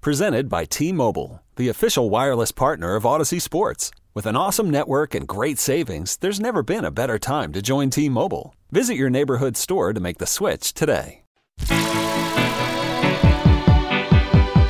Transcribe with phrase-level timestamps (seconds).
[0.00, 3.90] Presented by T Mobile, the official wireless partner of Audacy Sports.
[4.14, 7.90] With an awesome network and great savings, there's never been a better time to join
[7.90, 8.54] T Mobile.
[8.70, 11.22] Visit your neighborhood store to make the switch today.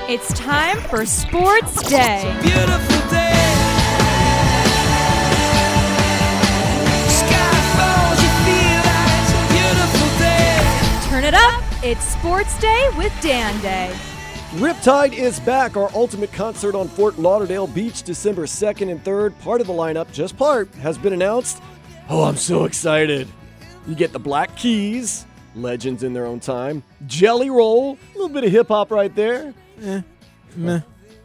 [0.08, 2.34] It's time for Sports Day.
[2.40, 3.34] Beautiful day.
[7.20, 10.56] Sky falls, you feel like it's a beautiful day.
[11.10, 11.62] Turn it up.
[11.84, 13.94] It's Sports Day with Dan Day.
[14.52, 15.76] Riptide is back.
[15.76, 19.38] Our ultimate concert on Fort Lauderdale Beach, December 2nd and 3rd.
[19.40, 21.62] Part of the lineup, just part, has been announced.
[22.08, 23.28] Oh, I'm so excited.
[23.86, 26.82] You get the Black Keys, legends in their own time.
[27.06, 29.52] Jelly Roll, a little bit of hip hop right there.
[29.82, 30.00] Eh,
[30.56, 30.80] meh.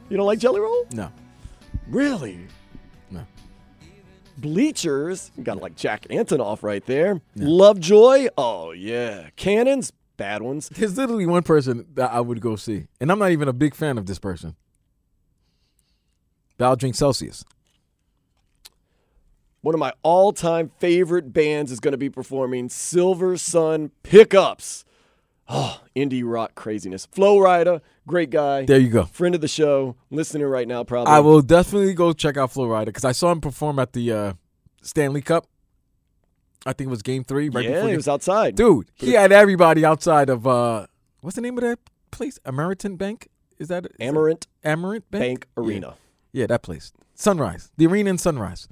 [0.09, 0.85] You don't like Jelly Roll?
[0.91, 1.09] No.
[1.87, 2.39] Really?
[3.09, 3.25] No.
[4.37, 7.21] Bleachers, you got like Jack Antonoff right there.
[7.37, 9.29] Lovejoy, oh yeah.
[9.37, 10.69] Cannons, bad ones.
[10.69, 13.75] There's literally one person that I would go see, and I'm not even a big
[13.75, 14.55] fan of this person.
[16.57, 17.43] But I'll drink Celsius.
[19.61, 24.83] One of my all time favorite bands is going to be performing Silver Sun Pickups.
[25.47, 27.05] Oh, indie rock craziness.
[27.05, 28.65] Flo Rida, great guy.
[28.65, 29.05] There you go.
[29.05, 31.13] Friend of the show, listening right now, probably.
[31.13, 34.11] I will definitely go check out Flo Rida because I saw him perform at the
[34.11, 34.33] uh,
[34.81, 35.47] Stanley Cup.
[36.65, 37.49] I think it was Game Three.
[37.49, 38.55] Right yeah, before he was outside.
[38.55, 40.87] Dude, he had everybody outside of uh,
[41.21, 41.79] what's the name of that
[42.11, 42.39] place?
[42.45, 43.27] American Bank?
[43.59, 45.23] Is that is that- Amerant Amerant Bank?
[45.23, 45.95] Bank Arena.
[46.31, 46.41] Yeah.
[46.41, 46.93] yeah, that place.
[47.15, 48.67] Sunrise, the arena in Sunrise.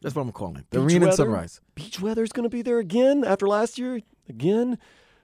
[0.00, 0.66] That's what I'm calling it.
[0.70, 1.16] The Beach arena in weather?
[1.16, 1.60] Sunrise.
[1.74, 4.00] Beach Weather's going to be there again after last year.
[4.28, 4.78] Again.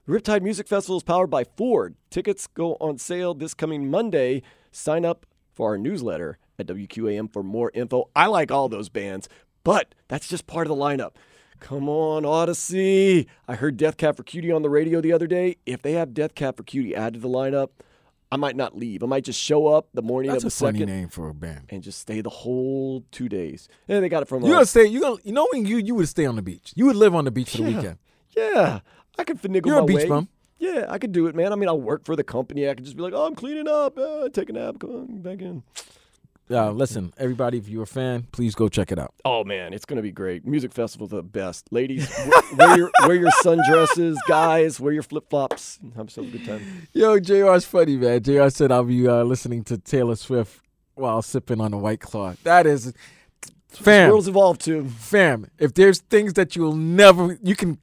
[0.07, 1.95] Riptide Music Festival is powered by Ford.
[2.11, 4.43] Tickets go on sale this coming Monday.
[4.71, 5.25] Sign up
[5.55, 8.11] for our newsletter at WQAM for more info.
[8.15, 9.31] I like all those bands,
[9.63, 11.13] but that's just part of the lineup.
[11.61, 13.27] Come on, Audacy.
[13.49, 15.57] I heard Death Cab for Cutie on the radio the other day.
[15.65, 17.69] If they have Death Cab for Cutie added to the lineup,
[18.31, 19.03] I might not leave.
[19.03, 21.29] I might just show up the morning That's of a the funny second name for
[21.29, 21.67] a band.
[21.71, 23.69] and just stay the whole two days.
[23.89, 24.87] And they got it from a You uh, gonna stay?
[24.87, 25.17] You gonna?
[25.25, 26.73] You knowing you, you would stay on the beach.
[26.75, 27.99] You would live on the beach for the weekend.
[28.37, 28.81] Yeah,
[29.17, 30.09] I could finagle You're my a beach way.
[30.09, 30.29] bum.
[30.59, 31.53] Yeah, I could do it, man.
[31.53, 32.69] I mean, I'll work for the company.
[32.69, 35.19] I could just be like, oh, I'm cleaning up, uh, take a nap, come on,
[35.23, 35.63] back in.
[36.51, 39.15] Uh, listen, everybody, if you're a fan, please go check it out.
[39.25, 40.47] Oh man, it's gonna be great.
[40.47, 41.73] Music festival, the best.
[41.73, 42.07] Ladies,
[42.59, 44.17] wear, your wear your sundresses.
[44.29, 45.79] Guys, wear your flip flops.
[45.97, 46.89] Have yourself a good time.
[46.93, 48.23] Yo, JR's funny, man.
[48.23, 50.61] JR said I'll be uh, listening to Taylor Swift
[50.97, 52.35] while sipping on a white claw.
[52.43, 52.93] That is,
[53.69, 54.87] fam, Worlds evolve too.
[54.89, 55.49] fam.
[55.59, 57.79] If there's things that you'll never, you can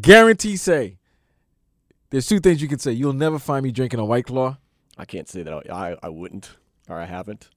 [0.00, 0.98] guarantee say.
[2.10, 2.92] There's two things you can say.
[2.92, 4.58] You'll never find me drinking a white claw,
[4.98, 6.50] I can't say that I I wouldn't
[6.90, 7.48] or I haven't.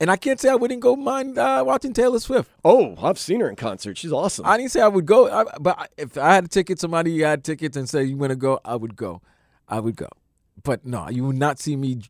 [0.00, 2.50] And I can't say I wouldn't go mind uh, watching Taylor Swift.
[2.64, 3.98] Oh, I've seen her in concert.
[3.98, 4.46] She's awesome.
[4.46, 7.42] I didn't say I would go, I, but if I had a ticket, somebody had
[7.42, 9.22] tickets and said you want to go, I would go.
[9.68, 10.08] I would go.
[10.62, 12.02] But no, you would not see me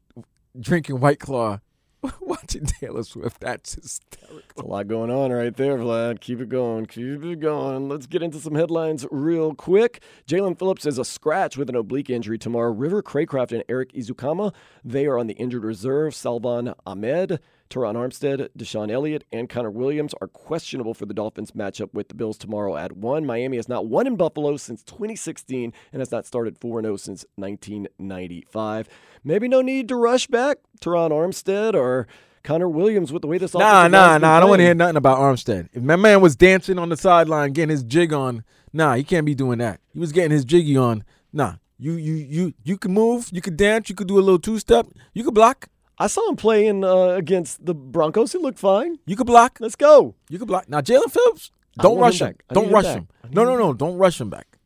[0.59, 1.61] drinking White Claw
[2.21, 3.41] watching Taylor Swift.
[3.41, 4.65] That's hysterical.
[4.65, 6.21] a lot going on right there, Vlad.
[6.21, 6.87] Keep it going.
[6.87, 7.89] Keep it going.
[7.89, 10.03] Let's get into some headlines real quick.
[10.27, 12.71] Jaelan Phillips is a scratch with an oblique injury tomorrow.
[12.71, 16.15] River Cracraft and Erik Ezukanma, they are on the injured reserve.
[16.15, 21.93] Salvon Ahmed, Terron Armstead, DeShon Elliott, and Connor Williams are questionable for the Dolphins matchup
[21.93, 23.27] with the Bills tomorrow at 1.
[23.27, 27.27] Miami has not won in Buffalo since 2016 and has not started 4 0 since
[27.37, 28.89] 1995.
[29.23, 32.07] Maybe no need to rush back Terron Armstead or
[32.43, 34.37] Connor Williams with the way this Nah, offensive nah, line's nah.
[34.37, 35.69] I don't want to hear nothing about Armstead.
[35.75, 39.27] If my man was dancing on the sideline, getting his jig on, nah, he can't
[39.27, 39.81] be doing that.
[39.93, 41.05] He was getting his jiggy on.
[41.33, 44.39] Nah, you, you, you, you can move, you could dance, you could do a little
[44.39, 45.69] two step, you could block,
[45.99, 48.33] I saw him playing uh, against the Broncos.
[48.33, 48.99] He looked fine.
[49.07, 49.59] you could block.
[49.61, 50.15] Let's go.
[50.29, 50.69] You could block.
[50.69, 51.51] Now, Jaelan Phillips,
[51.81, 52.37] don't rush him him.
[52.51, 53.09] Don't need him rush him.
[53.31, 53.73] No, no, no.
[53.73, 54.59] Don't rush him back.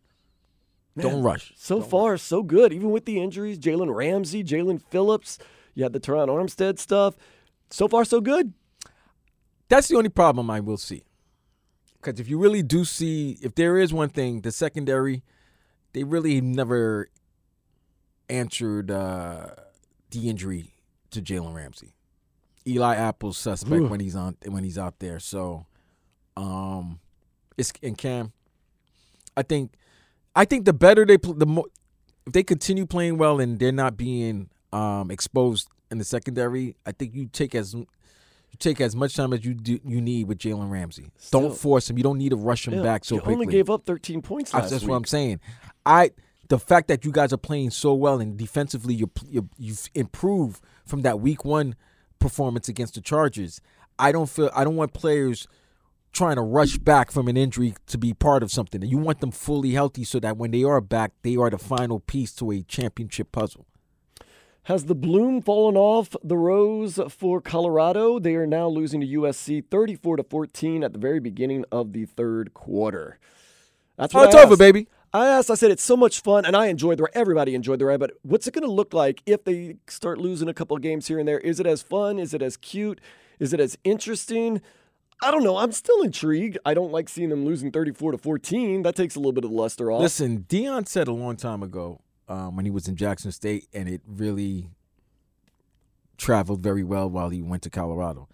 [0.98, 1.52] Don't rush.
[1.56, 2.72] So far, so good.
[2.72, 5.38] Even with the injuries, Jalen Ramsey, Jaelan Phillips,
[5.74, 7.16] you had the Terron Armstead stuff.
[7.70, 8.52] So far, so good.
[9.68, 11.04] That's the only problem I will see.
[11.96, 15.22] Because if you really do see, if there is one thing, the secondary,
[15.94, 17.08] they really never
[18.28, 19.46] answered uh,
[20.10, 20.71] the injury
[21.12, 21.94] to Jalen Ramsey.
[22.66, 23.86] Eli Apple's suspect Ooh.
[23.88, 25.18] when he's on when he's out there.
[25.18, 25.66] So,
[26.36, 27.00] um,
[27.56, 28.32] it's and Cam.
[29.36, 29.72] I think,
[30.36, 31.64] I think the better they pl- the more
[32.26, 36.92] if they continue playing well and they're not being um exposed in the secondary, I
[36.92, 37.86] think you take as you
[38.58, 41.10] take as much time as you do, you need with Jalen Ramsey.
[41.18, 41.40] Still.
[41.40, 41.96] Don't force him.
[41.96, 43.34] You don't need to rush him Yeah, back so you quickly.
[43.34, 44.90] only gave up 13 points That's last that's week.
[44.90, 45.40] what I'm saying.
[45.84, 46.10] I
[46.48, 50.62] the fact that you guys are playing so well and defensively you you you've improved
[50.84, 51.74] from that week one
[52.18, 53.60] performance against the Chargers.
[53.98, 55.46] I don't feel I don't want players
[56.12, 58.82] trying to rush back from an injury to be part of something.
[58.82, 62.00] You want them fully healthy so that when they are back, they are the final
[62.00, 63.66] piece to a championship puzzle.
[64.66, 68.20] Has the bloom fallen off the rose for Colorado?
[68.20, 72.04] They are now losing to USC 34 to 14 at the very beginning of the
[72.04, 73.18] third quarter.
[73.96, 74.86] That's Oh, it's over, baby.
[75.14, 77.12] I asked, I said, it's so much fun, and I enjoyed the ride.
[77.14, 80.48] Everybody enjoyed the ride, but what's it going to look like if they start losing
[80.48, 81.38] a couple of games here and there?
[81.38, 82.18] Is it as fun?
[82.18, 83.00] Is it as cute?
[83.38, 84.62] Is it as interesting?
[85.22, 85.58] I don't know.
[85.58, 86.58] I'm still intrigued.
[86.64, 88.82] I don't like seeing them losing 34 to 14.
[88.82, 90.00] That takes a little bit of luster off.
[90.00, 93.88] Listen, Deion said a long time ago um, when he was in Jackson State, and
[93.88, 94.70] it really
[96.16, 98.28] traveled very well while he went to Colorado.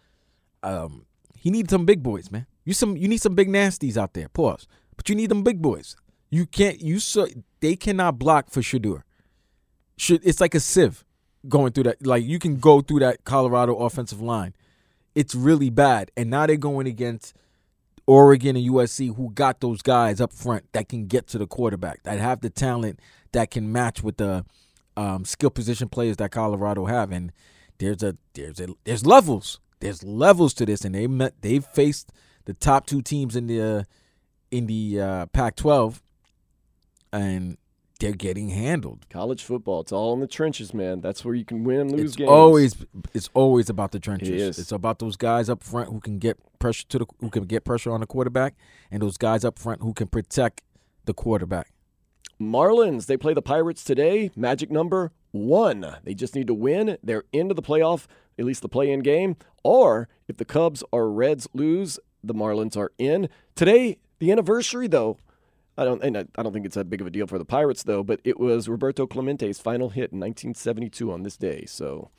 [0.62, 2.46] Um, he needs some big boys, man.
[2.64, 4.28] You some you need some big nasties out there.
[4.28, 4.66] Pause.
[4.96, 5.96] But you need them big boys.
[6.30, 6.80] You can't.
[6.80, 7.26] You so
[7.60, 9.02] they cannot block for Shedeur.
[9.98, 11.04] It's like a sieve
[11.48, 12.06] going through that.
[12.06, 14.54] Like you can go through that Colorado offensive line.
[15.14, 17.34] It's really bad, and now they're going against
[18.06, 22.02] Oregon and USC, who got those guys up front that can get to the quarterback,
[22.04, 23.00] that have the talent
[23.32, 24.46] that can match with the
[24.96, 27.12] um, skill position players that Colorado have.
[27.12, 27.32] And
[27.78, 29.60] there's a there's a there's levels.
[29.80, 32.10] There's levels to this, and they met they've faced
[32.46, 33.82] the top two teams in the uh,
[34.50, 36.00] in the uh, Pac-12,
[37.12, 37.56] and
[38.00, 39.06] they're getting handled.
[39.10, 41.00] College football, it's all in the trenches, man.
[41.00, 42.30] That's where you can win and lose It's games.
[42.30, 42.76] always
[43.12, 44.28] it's always about the trenches.
[44.28, 44.58] It is.
[44.58, 47.64] It's about those guys up front who can get pressure to the who can get
[47.64, 48.54] pressure on the quarterback,
[48.90, 50.62] and those guys up front who can protect
[51.06, 51.72] the quarterback.
[52.40, 54.30] Marlins, they play the Pirates today.
[54.36, 55.96] Magic number one.
[56.04, 56.98] They just need to win.
[57.02, 58.06] They're into the playoff,
[58.38, 59.36] at least the play in game.
[59.64, 63.28] Or if the Cubs or Reds lose, the Marlins are in.
[63.56, 65.18] Today, the anniversary, though.
[65.78, 67.44] I don't, and I I don't think it's that big of a deal for the
[67.44, 71.64] Pirates, though, but it was Roberto Clemente's final hit in 1972 on this day.
[71.66, 72.10] So,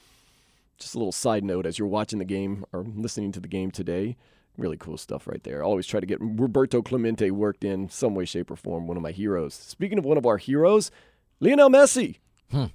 [0.78, 3.70] just a little side note as you're watching the game or listening to the game
[3.70, 4.16] today.
[4.58, 5.62] Really cool stuff right there.
[5.62, 8.88] Always try to get Roberto Clemente worked in some way, shape, or form.
[8.88, 9.54] One of my heroes.
[9.54, 10.90] Speaking of one of our heroes,
[11.42, 12.18] Lionel Messi.
[12.52, 12.66] Hmm.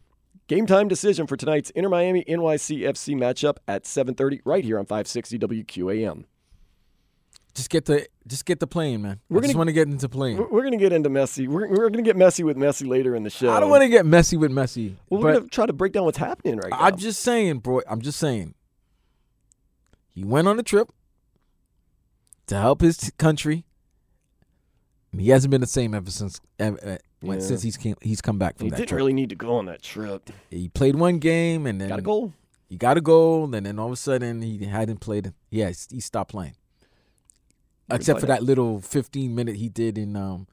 [0.47, 5.39] Game time decision for tonight's Inter Miami NYCFC matchup at 7:30 right here on 560
[5.39, 6.25] WQAM.
[7.55, 9.21] Just get the just get the plane, man.
[9.29, 10.37] We're I just gonna- want to get into plane.
[10.39, 11.47] We're, we're gonna get into Messi.
[11.47, 13.51] We're, we're gonna get messy with Messi later in the show.
[13.51, 16.05] I don't want to get messy with Messi, Well, we're gonna try to break down
[16.05, 16.79] what's happening right now.
[16.81, 17.81] I'm just saying, bro.
[17.89, 18.55] I'm just saying.
[20.15, 20.91] He went on a trip
[22.49, 23.65] to help his t- country.
[25.17, 27.45] He hasn't been the same ever since ever, when- Yeah.
[27.45, 28.97] since he's came, he's come back from he that He didn't trip.
[28.97, 30.31] really need to go on that trip.
[30.51, 32.33] He played one game and then Got a goal.
[32.69, 35.33] He got a goal, and then all of a sudden he hadn't played.
[35.51, 36.55] Yeah, he stopped playing.
[37.91, 40.47] Except for that little 15 minute he did in um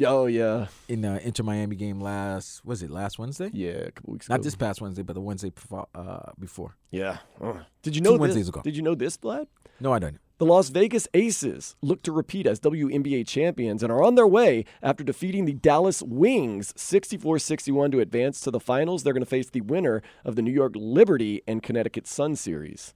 [0.00, 3.50] Oh yeah, in uh, Inter Miami game last was it last Wednesday?
[3.52, 3.70] yeah.
[3.70, 4.44] A couple weeks Not ago.
[4.44, 6.76] this past Wednesday, but the Wednesday before, uh, before.
[6.92, 7.18] Yeah.
[7.40, 7.54] Uh.
[7.82, 8.20] Did you Two know this?
[8.20, 8.60] Wednesdays ago.
[8.62, 9.48] Did you know this, Vlad?
[9.80, 10.18] No, I don't.
[10.38, 14.64] The Las Vegas Aces look to repeat as WNBA champions and are on their way
[14.84, 19.02] after defeating the Dallas Wings 64 61 to advance to the finals.
[19.02, 22.94] They're going to face the winner of the New York Liberty and Connecticut Sun series.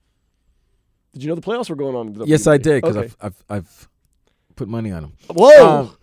[1.13, 2.27] Did you know the playoffs were going on?
[2.27, 3.13] Yes, I did because Okay.
[3.21, 3.89] I've, I've I've
[4.55, 5.13] put money on them.
[5.29, 5.67] Whoa!
[5.81, 5.97] Um,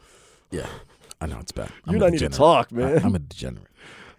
[0.50, 0.66] yeah,
[1.20, 1.70] I know it's bad.
[1.86, 3.00] I'm you don't need to talk, man.
[3.04, 3.66] I'm a degenerate.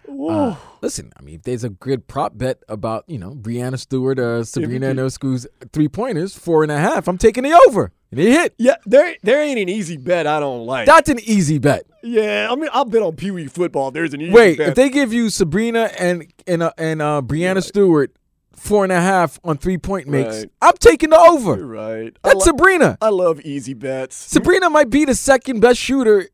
[0.06, 0.50] Whoa.
[0.50, 4.20] Uh, listen, I mean, if there's a good prop bet about, you know, Breanna Stewart,
[4.20, 4.88] uh, Sabrina.
[4.94, 7.94] Ionescu's three pointers, four and a half, I'm taking the over.
[8.12, 8.54] And it hit.
[8.58, 10.86] yeah, there, there ain't an easy bet I don't like.
[10.86, 11.86] That's an easy bet.
[12.04, 13.92] yeah, I mean, I'll bet on Pee Wee football.
[13.92, 14.70] There's an easy Wait, bet.
[14.70, 18.12] if they give you Sabrina and and uh, and uh, Breanna Stewart
[18.62, 20.52] four and a half on three point makes, Right.
[20.62, 21.58] I'm taking the over.
[21.58, 22.16] You're right.
[22.24, 22.98] I, That's lo- Sabrina.
[23.02, 24.16] I love easy bets.
[24.16, 26.30] Sabrina might be the second best shooter,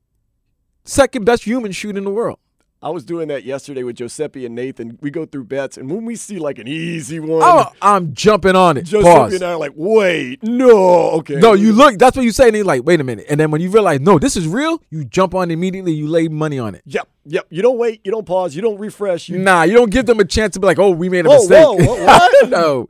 [0.83, 2.39] second best human shooter in the world.
[2.87, 4.97] I was doing that yesterday with Giuseppe and Nathan.
[5.01, 8.55] We go through bets, and when we see like an easy one, Oh, I'm jumping
[8.55, 8.83] on it.
[8.83, 9.33] Giuseppe Pause.
[9.33, 11.35] and I are like, wait, no, okay.
[11.35, 11.97] No, you look.
[11.99, 13.25] That's what you say, and you're like, wait a minute.
[13.29, 15.91] And then when you realize, no, this is real, you jump on immediately.
[15.91, 16.81] You lay money on it.
[16.85, 17.45] Yep, yep.
[17.49, 19.27] You don't wait, you don't pause, you don't refresh.
[19.27, 21.29] You Nah, you don't give them a chance to be like, oh, we made a
[21.29, 21.65] Whoa, mistake.
[21.65, 22.49] whoa, wha- what?
[22.49, 22.89] no.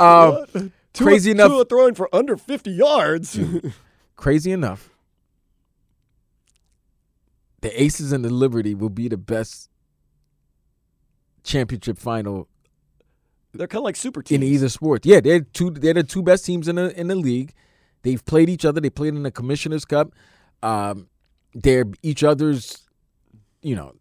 [0.00, 1.50] Um, Tua- crazy enough.
[1.52, 3.38] Tua throwing for under 50 yards.
[4.16, 4.90] crazy enough,
[7.60, 9.68] the Aces and the Liberty will be the best
[11.44, 12.48] championship final
[13.54, 14.42] They're kind of like super teams.
[14.42, 15.06] in either sport.
[15.06, 15.70] Yeah, they're two.
[15.70, 17.52] They're the two best teams in the in the league.
[18.02, 18.80] They've played each other.
[18.80, 20.12] They played in the Commissioner's Cup.
[20.62, 21.08] Um,
[21.54, 22.86] they're each other's,
[23.62, 23.94] you know,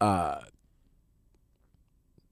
[0.00, 0.40] uh,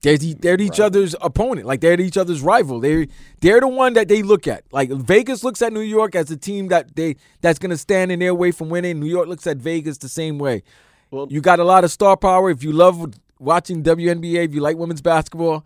[0.05, 1.65] They're, the- they're each other's opponent.
[1.67, 2.79] Like they're each other's rival.
[2.79, 3.07] They
[3.41, 4.63] they're the one that they look at.
[4.71, 8.19] Like Vegas looks at New York as a team that they that's gonna stand in
[8.19, 8.99] their way from winning.
[8.99, 10.63] New York looks at Vegas the same way.
[11.11, 12.49] Well- you got a lot of star power.
[12.49, 15.65] If you love watching WNBA, if you like women's basketball,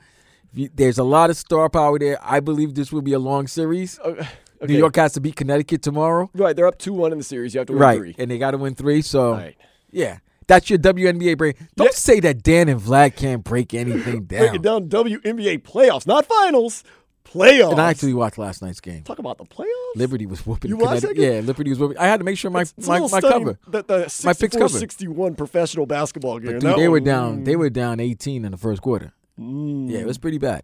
[0.53, 2.17] you, there's a lot of star power there.
[2.23, 3.99] I believe this will be a long series.
[3.99, 4.27] Okay.
[4.67, 6.29] New York has to beat Connecticut tomorrow.
[6.33, 7.53] Right, they're up two one in the series.
[7.53, 8.15] You have to win right, three.
[8.17, 9.01] and they got to win three.
[9.01, 9.55] So Right.
[9.91, 10.17] yeah,
[10.49, 11.53] that's your WNBA brain.
[11.75, 14.39] Don't say that Dan and Vlad can't break anything down.
[14.49, 14.89] Break it down.
[14.89, 16.83] WNBA playoffs, not finals.
[17.23, 17.73] Playoffs.
[17.73, 19.03] And I actually watched last night's game.
[19.03, 19.95] talk about the playoffs.
[19.95, 20.69] Liberty was whooping.
[20.69, 21.33] You watched that game?
[21.33, 21.99] Yeah, Liberty was whooping.
[21.99, 23.59] I had to make sure my It's a my, my cover.
[23.67, 24.81] That the My picks covered.
[24.81, 26.57] 64-61 professional basketball game.
[26.57, 27.43] Dude, they were down.
[27.43, 29.13] They were down 18 in the first quarter.
[29.39, 29.91] Mm.
[29.91, 30.63] Yeah, it was pretty bad.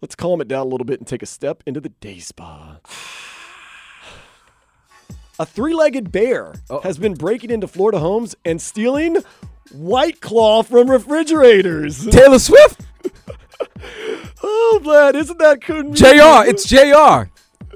[0.00, 2.78] Let's calm it down a little bit and take a step into the day spa.
[5.40, 6.80] A three-legged bear Oh.
[6.80, 9.16] has been breaking into Florida homes and stealing
[9.72, 12.06] White Claw from refrigerators.
[12.08, 12.82] Taylor Swift,
[14.42, 15.92] oh, Vlad, isn't that cool?
[15.94, 16.46] Jr.
[16.46, 17.30] It's Jr.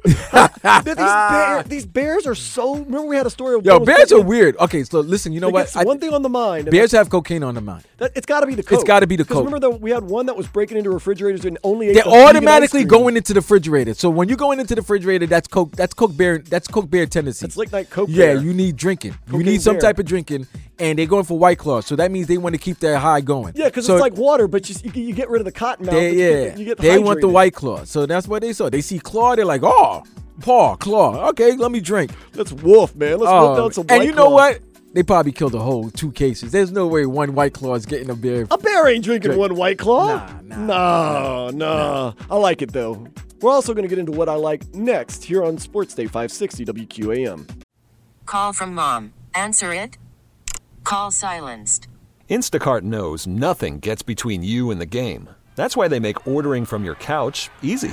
[0.05, 2.75] these, bear, these bears are so.
[2.75, 4.57] Remember, we had a story of Yo, bears are weird.
[4.59, 5.33] Okay, so listen.
[5.33, 5.73] You know what?
[5.73, 6.71] get one thing on the mind.
[6.71, 7.85] bears have cocaine on the mind.
[7.99, 8.73] That, it's got to be the coke.
[8.73, 9.45] It's gotta be the coke.
[9.45, 12.11] Remember that we had one that was breaking into refrigerators and only ate They're the
[12.11, 13.95] automatically going into the refrigerator.
[13.95, 15.75] So when you're going into the refrigerator, that's coke.
[15.77, 16.39] That's coke bear.
[16.39, 17.41] That's coke bear tendencies.
[17.41, 18.09] That's late night coke.
[18.11, 18.43] Yeah, bear.
[18.43, 19.17] you need drinking.
[19.31, 19.83] you need some bear.
[19.83, 20.47] type of drinking,
[20.79, 21.81] and they're going for White Claw.
[21.81, 23.55] So that means they want to keep their high going.
[23.57, 25.95] Yeah, because so it's like water, but you, you, get rid of the cotton mouth.
[25.95, 27.35] they, but you yeah, get, you get they want the.
[27.35, 27.85] White Claw.
[27.85, 28.71] So that's what they saw.
[28.71, 29.94] They see Claw, they're like, oh,
[30.41, 31.29] paw, Claw.
[31.31, 32.13] Okay, let me drink.
[32.35, 33.19] Let's wolf, man.
[33.19, 34.35] Let's wolf Oh, um, down some and White you know Claw.
[34.35, 34.61] what?
[34.95, 36.53] They probably killed a whole two cases.
[36.53, 38.47] There's no way one White Claw is getting a beer.
[38.51, 39.41] A bear ain't drinking Drink.
[39.41, 40.25] one White Claw.
[40.43, 42.15] Nah, nah, no, no.
[42.31, 43.07] I like it though.
[43.41, 46.65] We're also going to get into what I like next here on Sports Day 560
[46.67, 47.63] WQAM.
[48.25, 49.13] Call from mom.
[49.35, 49.99] Answer it.
[50.85, 51.89] Call silenced.
[52.31, 55.29] Instacart knows nothing gets between you and the game.
[55.57, 57.93] That's why they make ordering from your couch easy.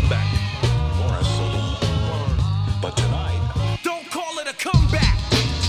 [0.00, 0.26] Comeback.
[2.80, 5.18] But tonight, don't call it a comeback.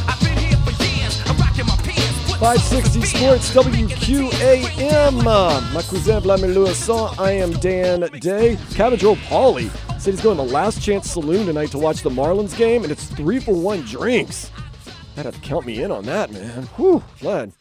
[0.08, 1.20] I've been here for years.
[1.26, 2.36] I'm rocking my pants.
[2.38, 5.24] 560 Sports WQAM.
[5.24, 7.10] My cousin Vladimir Louison.
[7.18, 8.58] I am Dan Day.
[8.76, 12.56] Cabbage Roll Pauly said he's going to Last Chance Saloon tonight to watch the Marlins
[12.56, 14.52] game, and it's three for one drinks.
[15.18, 16.64] I'd have to count me in on that, man.
[16.78, 17.52] Whew, Vlad.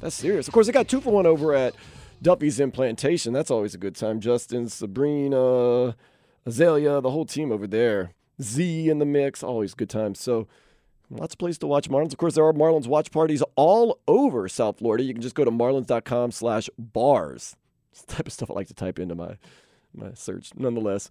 [0.00, 0.48] That's serious.
[0.48, 1.74] Of course, they got two for one over at
[2.22, 3.32] Duffy's in Plantation.
[3.32, 4.20] That's always a good time.
[4.20, 5.96] Justin, Sabrina,
[6.46, 8.12] Azalea, the whole team over there.
[8.40, 9.42] Z in the mix.
[9.42, 10.20] Always good times.
[10.20, 10.46] So,
[11.10, 12.12] Lots of places to watch Marlins.
[12.12, 15.02] Of course, there are Marlins watch parties all over South Florida.
[15.02, 17.56] You can just go to marlins.com slash bars.
[18.06, 19.36] Type of stuff I like to type into my,
[19.92, 21.10] my search, nonetheless.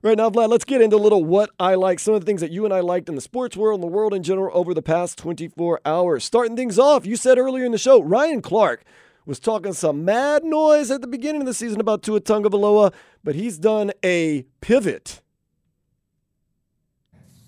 [0.00, 1.98] Right now, Vlad, let's get into a little what I like.
[1.98, 3.94] Some of the things that you and I liked in the sports world and the
[3.94, 6.24] world in general over the past 24 hours.
[6.24, 8.84] Starting things off, you said earlier in the show, Ryan Clark
[9.26, 13.34] was talking some mad noise at the beginning of the season about Tua Tagovailoa, but
[13.34, 15.20] he's done a pivot.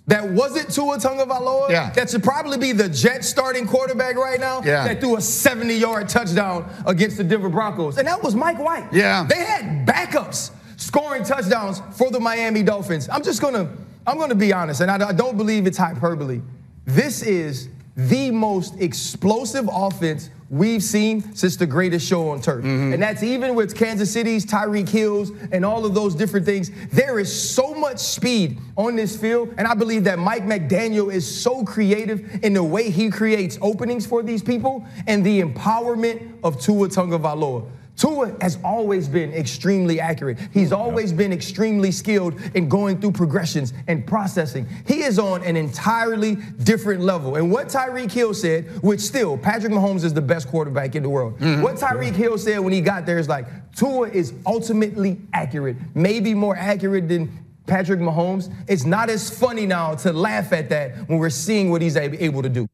[0.09, 1.69] that wasn't Tua Tagovailoa.
[1.69, 1.91] Yeah.
[1.91, 4.63] That should probably be the Jets starting quarterback right now.
[4.65, 4.89] Yeah.
[4.89, 8.89] That threw a 70-yard touchdown against the Denver Broncos, and that was Mike White.
[8.93, 9.27] Yeah.
[9.29, 13.09] They had backups scoring touchdowns for the Miami Dolphins.
[13.11, 13.69] I'm just gonna,
[14.07, 16.41] I'm gonna be honest, and I, I don't believe it's hyperbole.
[16.87, 22.65] This is the most explosive offense we've seen since the greatest show on turf.
[22.65, 22.95] Mm-hmm.
[22.95, 26.71] And that's even with Kansas City's Tyreek Hills and all of those different things.
[26.91, 31.27] There is so much speed on this field, and I believe that Mike McDaniel is
[31.27, 36.61] so creative in the way he creates openings for these people and the empowerment of
[36.61, 37.69] Tua Tagovailoa.
[37.99, 40.39] Tua has always been extremely accurate.
[40.55, 44.69] He's always been extremely skilled in going through progressions and processing.
[44.87, 47.35] He is on an entirely different level.
[47.35, 51.09] And what Tyreek Hill said, which still, Patrick Mahomes is the best quarterback in the
[51.09, 51.39] world.
[51.41, 51.61] Mm-hmm.
[51.61, 56.35] What Tyreek Hill said when he got there is like, Tua is ultimately accurate, maybe
[56.35, 58.53] more accurate than Patrick Mahomes.
[58.69, 62.43] It's not as funny now to laugh at that when we're seeing what he's able
[62.43, 62.69] to do.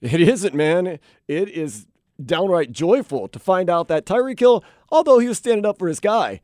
[0.00, 0.98] It isn't, man.
[1.28, 1.86] It is
[2.22, 6.00] downright joyful to find out that Tyreek Hill, although he was standing up for his
[6.00, 6.40] guy,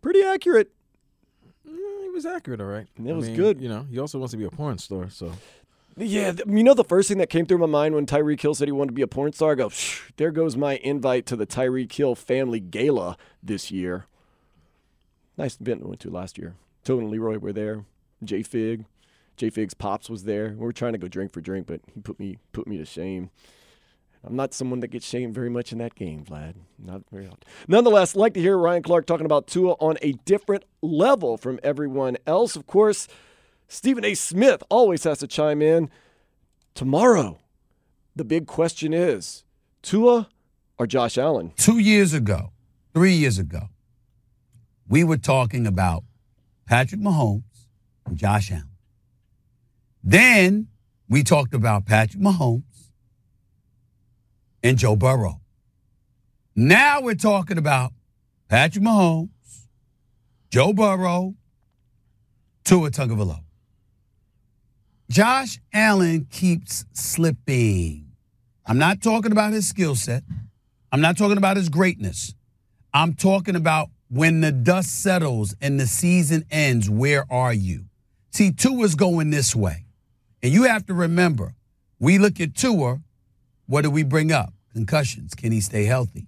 [0.00, 0.70] pretty accurate.
[1.64, 2.86] He was accurate, all right.
[3.02, 3.60] It I was mean, good.
[3.60, 5.32] You know, he also wants to be a porn star, so
[5.96, 8.54] Yeah, th- you know the first thing that came through my mind when Tyreek Hill
[8.54, 9.52] said he wanted to be a porn star?
[9.52, 14.06] I go, "Phew, there goes my invite to the Tyreek Hill family gala this year.
[15.38, 16.54] Nice event we went to last year.
[16.84, 17.84] Tobin and Leroy were there.
[18.22, 18.84] J Fig.
[19.36, 20.48] J Fig's pops was there.
[20.50, 22.84] We were trying to go drink for drink, but he put me put me to
[22.84, 23.30] shame.
[24.24, 26.54] I'm not someone that gets shamed very much in that game, Vlad.
[26.78, 27.40] Not very often.
[27.66, 32.16] Nonetheless, like to hear Ryan Clark talking about Tua on a different level from everyone
[32.26, 32.54] else.
[32.54, 33.08] Of course,
[33.66, 34.14] Stephen A.
[34.14, 35.90] Smith always has to chime in.
[36.74, 37.38] Tomorrow,
[38.14, 39.44] the big question is
[39.82, 40.28] Tua
[40.78, 41.52] or Josh Allen?
[41.56, 42.52] Two years ago,
[42.94, 43.70] three years ago,
[44.88, 46.04] we were talking about
[46.66, 47.42] Patrick Mahomes
[48.06, 48.68] and Josh Allen.
[50.04, 50.68] Then
[51.08, 52.62] we talked about Patrick Mahomes
[54.62, 55.40] and Joe Burrow.
[56.54, 57.92] Now we're talking about
[58.48, 59.28] Patrick Mahomes,
[60.50, 61.34] Joe Burrow,
[62.64, 63.42] Tua Tagovailoa.
[65.10, 68.06] Josh Allen keeps slipping.
[68.64, 70.22] I'm not talking about his skill set.
[70.90, 72.34] I'm not talking about his greatness.
[72.94, 77.86] I'm talking about when the dust settles and the season ends, where are you?
[78.30, 79.86] See, Tua's going this way.
[80.42, 81.54] And you have to remember,
[81.98, 83.00] we look at Tua,
[83.72, 84.52] what do we bring up?
[84.74, 85.32] Concussions.
[85.34, 86.26] Can he stay healthy?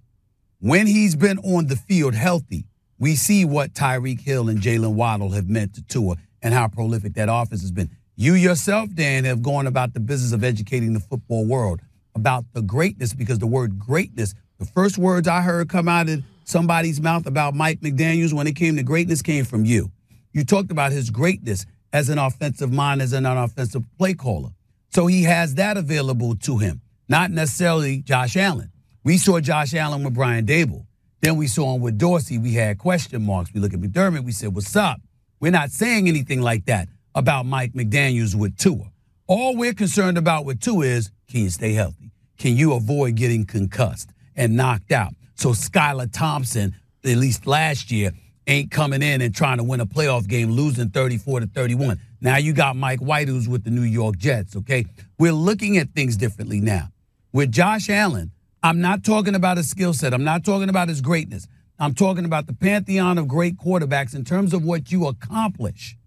[0.59, 2.65] When he's been on the field healthy,
[2.97, 7.13] we see what Tyreek Hill and Jaylen Waddle have meant to Tua and how prolific
[7.13, 7.91] that offense has been.
[8.15, 11.81] You yourself, Dan, have gone about the business of educating the football world
[12.15, 16.23] about the greatness because the word greatness, the first words I heard come out of
[16.45, 19.91] somebody's mouth about Mike McDaniels when it came to greatness came from you.
[20.33, 24.49] You talked about his greatness as an offensive mind, as an offensive play caller.
[24.89, 28.71] So he has that available to him, not necessarily Josh Allen.
[29.03, 30.85] We saw Josh Allen with Brian Daboll.
[31.21, 32.37] Then we saw him with Dorsey.
[32.37, 33.53] We had question marks.
[33.53, 34.23] We look at McDermott.
[34.23, 35.01] We said, What's up?
[35.39, 38.91] We're not saying anything like that about Mike McDaniels with Tua.
[39.27, 42.11] All we're concerned about with Tua is can you stay healthy?
[42.37, 45.13] Can you avoid getting concussed and knocked out?
[45.35, 48.11] So Skylar Thompson, at least last year,
[48.47, 51.99] ain't coming in and trying to win a playoff game, losing 34 to 31.
[52.21, 54.85] Now you got Mike White, who's with the New York Jets, okay?
[55.17, 56.89] We're looking at things differently now.
[57.35, 58.31] With Josh Allen,
[58.63, 60.13] I'm not talking about his skill set.
[60.13, 61.49] I'm not talking about his greatness.
[61.77, 65.97] I'm talking about the pantheon of great quarterbacks in terms of what you accomplish.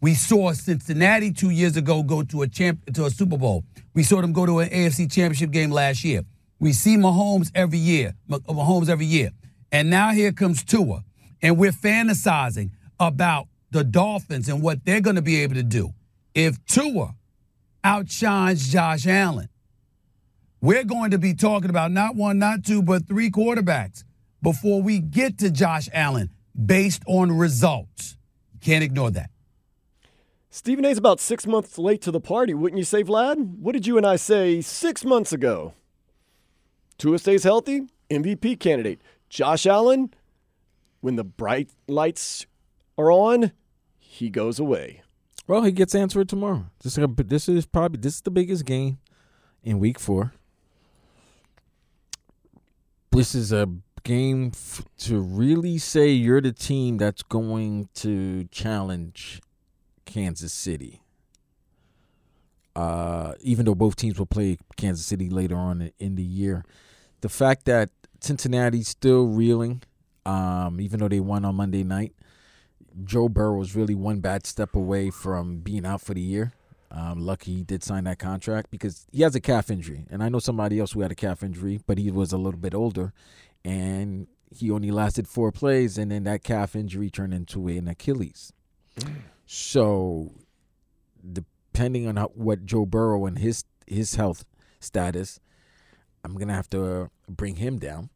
[0.00, 3.62] We saw Cincinnati two years ago go to a champ to a Super Bowl.
[3.94, 6.24] We saw them go to an AFC Championship game last year.
[6.58, 9.30] We see Mahomes every year, Mah- Mahomes every year,
[9.70, 11.04] and now here comes Tua,
[11.40, 15.94] and we're fantasizing about the Dolphins and what they're going to be able to do.
[16.34, 17.14] If Tua
[17.84, 19.48] outshines Josh Allen,
[20.62, 24.04] we're going to be talking about not one, not two, but three quarterbacks
[24.40, 26.30] before we get to Josh Allen
[26.64, 28.16] based on results.
[28.60, 29.30] Can't ignore that.
[30.50, 33.58] Stephen A's about six months late to the party, wouldn't you say, Vlad?
[33.58, 35.74] What did you and I say six months ago?
[36.96, 39.00] Tua stays healthy, MVP candidate.
[39.28, 40.14] Josh Allen,
[41.00, 42.46] when the bright lights
[42.96, 43.50] are on,
[43.98, 45.02] he goes away.
[45.48, 46.66] Well, he gets answered tomorrow.
[46.84, 48.98] This is, this is probably this is the biggest game
[49.64, 50.34] in Week Four.
[53.12, 53.68] This is a
[54.04, 59.42] game f- to really say you're the team that's going to challenge
[60.06, 61.02] Kansas City.
[62.74, 66.64] Uh, even though both teams will play Kansas City later on in- the year,
[67.20, 69.82] the fact that Cincinnati's still reeling,
[70.24, 72.14] um, even though they won on Monday night,
[73.04, 76.54] Joe Burrow was really one bad step away from being out for the year.
[76.94, 80.28] Um, lucky he did sign that contract because he has a calf injury, and I
[80.28, 83.14] know somebody else who had a calf injury, but he was a little bit older,
[83.64, 88.52] and he only lasted four plays, and then that calf injury turned into an Achilles.
[89.46, 90.32] So,
[91.32, 94.44] depending on how, what Joe Burrow and his his health
[94.78, 95.40] status,
[96.22, 98.10] I'm gonna have to bring him down.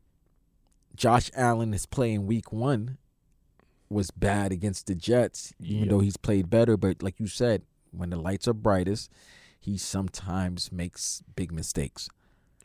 [0.95, 2.99] Josh Allen is playing week one
[3.89, 5.89] was bad against the Jets, even Yep.
[5.91, 6.77] though he's played better.
[6.77, 7.63] But like you said,
[7.99, 9.11] when the lights are brightest,
[9.59, 12.09] he sometimes makes big mistakes.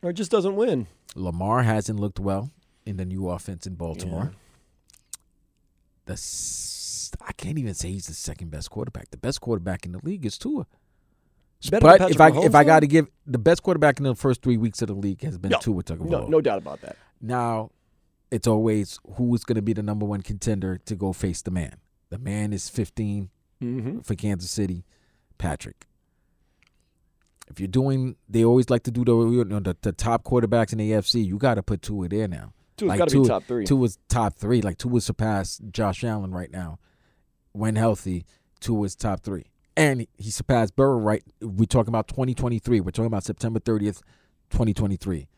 [0.02, 0.86] Or just doesn't win.
[1.14, 2.50] Lamar hasn't looked well
[2.86, 4.32] in the new offense in Baltimore.
[6.06, 9.10] The s- I can't even say he's the second best quarterback.
[9.10, 10.66] The best quarterback in the league is Tua.
[11.70, 14.16] Better but if I Mahomes, if I got to give the best quarterback in the
[14.16, 16.10] first three weeks of the league has been No, Tua Tagovailoa.
[16.10, 16.96] No, no doubt about that.
[17.20, 17.70] Now,
[18.32, 21.52] it's always who is going to be the number one contender to go face the
[21.52, 21.76] man.
[22.10, 23.30] The man is 15
[23.62, 24.00] Mm-hmm.
[24.00, 24.84] for Kansas City,
[25.38, 25.86] Patrick.
[27.48, 30.72] If you're doing, they always like to do the you know, the, the top quarterbacks
[30.72, 31.24] in the AFC.
[31.24, 32.52] You got to put Tua there now.
[32.76, 33.66] Tua's gotta be top three.
[33.66, 34.62] Tua's top three.
[34.62, 36.78] Like Tua surpassed Josh Allen right now.
[37.52, 38.24] When healthy,
[38.60, 39.44] Tua's top three,
[39.76, 40.98] and he surpassed Burrow.
[40.98, 42.80] Right, we're talking about 2023.
[42.80, 44.00] We're talking about September 30th,
[44.50, 45.28] 2023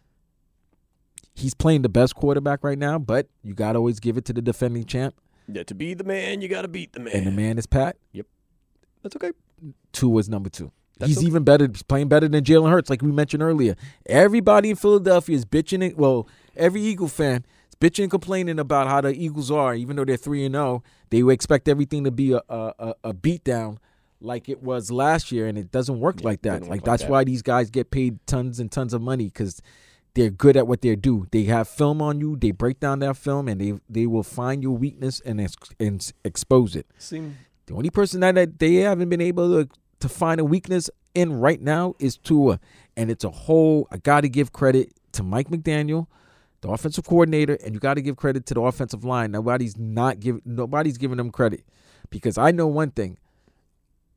[1.35, 4.33] he's playing the best quarterback right now, but you got to always give it to
[4.33, 5.15] the defending champ.
[5.49, 7.15] Yeah, to be the man, you got to beat the man.
[7.15, 7.97] And the man is Pat.
[8.13, 8.27] Yep.
[9.03, 9.33] That's okay.
[9.93, 10.73] Two was number two.
[10.99, 11.27] That's he's okay.
[11.27, 13.75] even better, playing better than Jalen Hurts, like we mentioned earlier.
[14.07, 15.97] Everybody in Philadelphia is bitching it.
[15.97, 20.05] Well, every Eagle fan is bitching and complaining about how the Eagles are, even though
[20.05, 20.83] they're three and zero.
[21.11, 23.79] They would expect everything to be a a, a, beatdown
[24.21, 26.63] like it was last year, and it doesn't work like that.
[26.63, 27.11] Like like that's that.
[27.11, 29.61] why these guys get paid tons and tons of money because
[30.15, 31.27] they're good at what they do.
[31.33, 32.37] They have film on you.
[32.37, 36.13] They break down that film, and they they will find your weakness and ex- and
[36.25, 36.87] expose it.
[36.99, 37.37] Seem
[37.67, 41.61] The only person that, they haven't been able to to find a weakness in right
[41.61, 42.61] now is Tua,
[42.97, 43.89] and it's a whole.
[43.91, 46.09] I got to give credit to Mike McDaniel,
[46.61, 49.31] the offensive coordinator, and you got to give credit to the offensive line.
[49.31, 51.65] Nobody's not giving nobody's giving them credit
[52.11, 53.19] because I know one thing.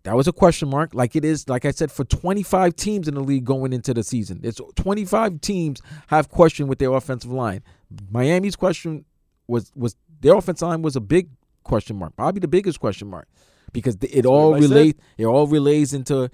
[0.04, 3.16] That was a question mark, like it is, like I said, for 25 teams in
[3.16, 4.40] the league going into the season.
[4.42, 7.62] It's 25 teams have question with their offensive line.
[8.10, 9.04] Miami's question
[9.48, 11.30] was was their offensive line was a big
[11.67, 13.27] question mark, probably the biggest question mark,
[13.73, 14.99] because it all everybody relates.
[15.17, 16.30] It all relays into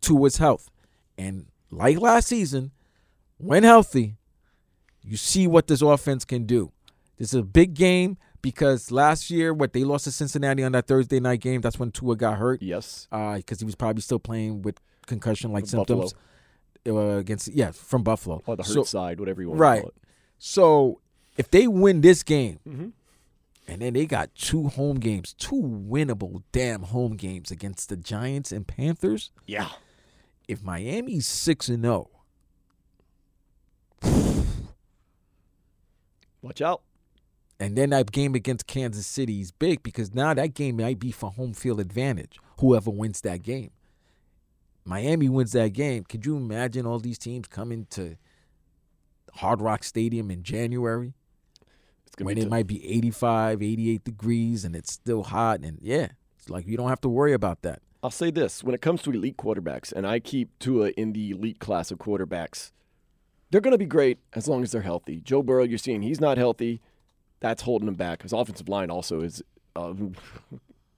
[0.00, 0.70] Tua's health,
[1.16, 2.72] and like last season,
[3.38, 4.16] when healthy,
[5.02, 6.72] you see what this offense can do.
[7.18, 10.86] This is a big game because last year, what they lost to Cincinnati on that
[10.88, 12.60] Thursday night game, that's when Tua got hurt.
[12.62, 13.06] Yes.
[13.10, 16.06] because he was probably still playing with concussion-like From Buffalo.
[16.08, 16.14] symptoms
[16.88, 19.76] uh, against yeah from Buffalo or the hurt So- side, whatever you want right.
[19.76, 19.94] to call it.
[20.38, 21.00] So
[21.36, 22.92] if they win this game, Mhm.
[23.68, 28.50] And then they got two home games, two winnable damn home games against the Giants
[28.52, 29.30] and Panthers.
[29.46, 29.68] Yeah.
[30.48, 32.10] If Miami's six and oh,
[34.02, 34.12] zero,
[36.42, 36.82] Watch out.
[37.60, 41.12] and then that game against Kansas City is big because now that game might be
[41.12, 42.40] for home field advantage.
[42.58, 43.70] Whoever wins that game,
[44.84, 46.02] Miami wins that game.
[46.04, 48.16] Could you imagine all these teams coming to
[49.34, 51.14] Hard Rock Stadium in January?
[52.18, 55.60] When it might be 85, 88 degrees and it's still hot.
[55.60, 57.80] And yeah, it's like you don't have to worry about that.
[58.02, 61.30] I'll say this: when it comes to elite quarterbacks, and I keep Tua in the
[61.30, 62.72] elite class of quarterbacks,
[63.50, 65.20] they're going to be great as long as they're healthy.
[65.20, 66.80] Joe Burrow, you're seeing he's not healthy.
[67.40, 68.22] That's holding him back.
[68.22, 69.42] His offensive line also is
[69.76, 69.94] uh,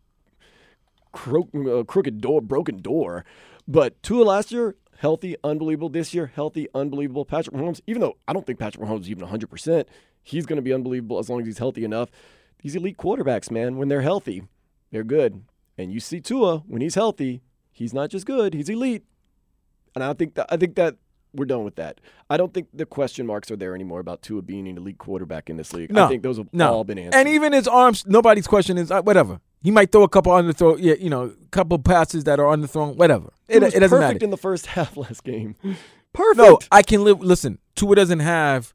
[1.12, 3.24] cro- uh, crooked door, broken door.
[3.66, 5.90] But Tua last year, healthy, unbelievable.
[5.90, 7.26] This year, healthy, unbelievable.
[7.26, 9.84] Patrick Mahomes, even though I don't think Patrick Mahomes is even 100%,
[10.22, 12.10] he's going to be unbelievable as long as he's healthy enough.
[12.62, 14.44] These elite quarterbacks, man, when they're healthy,
[14.92, 15.44] they're good.
[15.76, 19.04] And you see Tua when he's healthy, he's not just good, he's elite.
[19.94, 20.96] And I think that I think that
[21.34, 22.00] we're done with that.
[22.30, 25.50] I don't think the question marks are there anymore about Tua being an elite quarterback
[25.50, 25.92] in this league.
[25.92, 26.72] No, I think those have no.
[26.72, 27.18] all been answered.
[27.18, 29.40] And even his arms, nobody's question is uh, whatever.
[29.64, 33.32] He might throw a couple underthrow, yeah, you know, couple passes that are underthrown, whatever.
[33.48, 34.18] It, it doesn't perfect matter.
[34.24, 35.56] in the first half last game.
[36.12, 36.36] Perfect.
[36.36, 37.20] No, I can live.
[37.20, 38.74] Listen, Tua doesn't have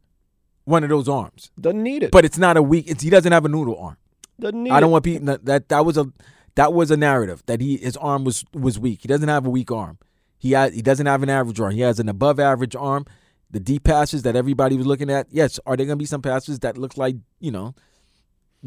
[0.65, 2.11] one of those arms, Doesn't need it.
[2.11, 2.89] but it's not a weak.
[2.89, 3.97] It's, he doesn't have a noodle arm.
[4.39, 4.93] Doesn't need I don't it.
[4.93, 6.11] want people that, that was a
[6.55, 9.01] that was a narrative that he his arm was was weak.
[9.03, 9.99] He doesn't have a weak arm.
[10.39, 11.73] He has, he doesn't have an average arm.
[11.73, 13.05] He has an above average arm.
[13.51, 16.21] The deep passes that everybody was looking at, yes, are there going to be some
[16.21, 17.75] passes that look like you know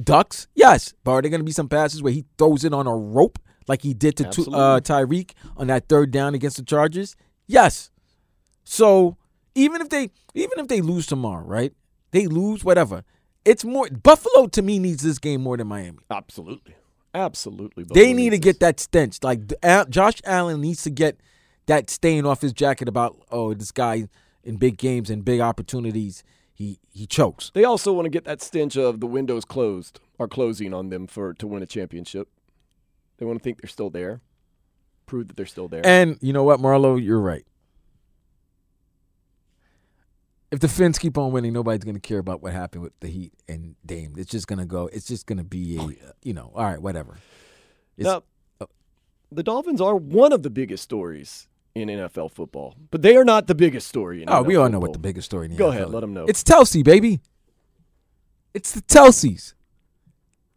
[0.01, 0.49] ducks?
[0.55, 2.97] Yes, but are there going to be some passes where he throws it on a
[2.97, 7.17] rope like he did to uh, Tyreek on that third down against the Chargers?
[7.47, 7.91] Yes.
[8.65, 9.17] So
[9.55, 11.73] even if they even if they lose tomorrow, right?
[12.11, 13.05] They lose whatever.
[13.45, 15.99] It's more Buffalo to me needs this game more than Miami.
[16.11, 16.75] Absolutely.
[17.15, 17.85] Absolutely.
[17.85, 19.19] They Buffalo need to get that stench.
[19.23, 21.19] Like Al- Josh Allen needs to get
[21.67, 24.09] that stain off his jacket about oh this guy
[24.45, 26.23] in big games and big opportunities
[26.63, 27.51] he he chokes.
[27.55, 31.07] They also want to get that stench of the windows closed are closing on them
[31.07, 32.29] for to win a championship.
[33.19, 34.21] They want to think they're still there,
[35.07, 35.83] prove that they're still there.
[35.85, 37.45] And you know what, Marlo, you're right.
[40.53, 43.33] if the Fins keep on winning, nobody's gonna care about what happened with the Heat
[43.49, 44.15] and Dame.
[44.19, 44.87] It's just gonna go.
[44.93, 47.17] It's just gonna be a, oh, uh, you know, all right, whatever.
[47.97, 48.23] It's, Now,
[48.61, 48.69] oh.
[49.31, 53.47] the Dolphins are one of the biggest stories in NFL football, but they are not
[53.47, 55.47] the biggest story in oh, NFL we all know what the biggest story.
[55.47, 55.95] In Go NFL ahead, is.
[55.95, 56.25] let them know.
[56.27, 57.21] It's Telsey, baby.
[58.55, 59.55] It's the Telseys.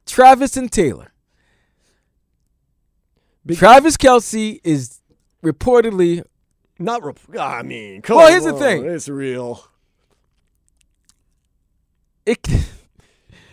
[0.06, 1.13] Travis and Taylor.
[3.45, 4.99] Big- Travis Kelce is
[5.43, 6.23] reportedly
[6.80, 7.04] not.
[7.04, 8.32] Rep- I mean, come Well, on.
[8.32, 8.86] here's the thing.
[8.86, 9.63] It's real.
[12.25, 12.45] it.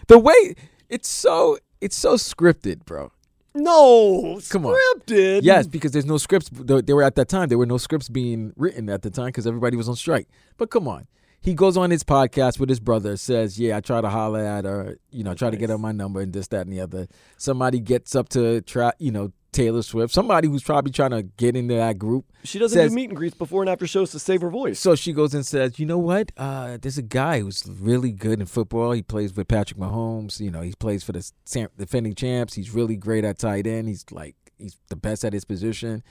[0.08, 0.56] The way
[0.90, 3.11] it's so it's so scripted, bro.
[3.54, 4.74] No, Come on.
[4.74, 5.40] scripted.
[5.42, 6.48] Yes, because there's no scripts.
[6.52, 7.48] There were at that time.
[7.48, 10.28] There were no scripts being written at the time because everybody was on strike.
[10.56, 11.06] But come on,
[11.40, 13.16] he goes on his podcast with his brother.
[13.18, 14.96] Says, "Yeah, I try to holler at her.
[15.10, 17.80] You know, try to get her my number and this, that, and the other." Somebody
[17.80, 20.12] gets up to try, you know, Taylor Swift.
[20.12, 22.24] Somebody who's probably trying to get into that group.
[22.42, 24.80] She doesn't says, do meet and greets before and after shows to save her voice.
[24.80, 26.32] So she goes and says, "You know what?
[26.36, 28.92] Uh, there's a guy who's really good in football.
[28.92, 30.40] He plays with Patrick Mahomes.
[30.40, 31.30] You know, he plays for the
[31.76, 32.54] defending champs.
[32.54, 33.88] He's really great at tight end.
[33.88, 36.02] He's like he's the best at his position."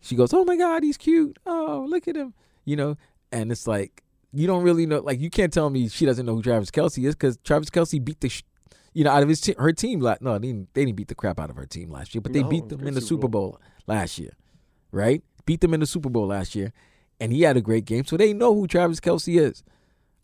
[0.00, 1.38] She goes, "Oh my God, he's cute.
[1.46, 2.34] Oh, look at him.
[2.64, 2.96] You know."
[3.30, 5.00] And it's like you don't really know.
[5.00, 8.04] Like you can't tell me she doesn't know who Travis Kelce is because Travis Kelce
[8.04, 8.28] beat the.
[8.28, 8.42] Sh-
[8.98, 11.06] you know, out of his te- her team last no, they didn't, they didn't beat
[11.06, 13.00] the crap out of her team last year, but they No, beat them in the
[13.00, 14.32] Super Super Bowl last year,
[14.90, 15.22] right?
[15.46, 16.72] Beat them in the Super Bowl last year,
[17.20, 19.62] and he had a great game, so they know who Travis Kelce is.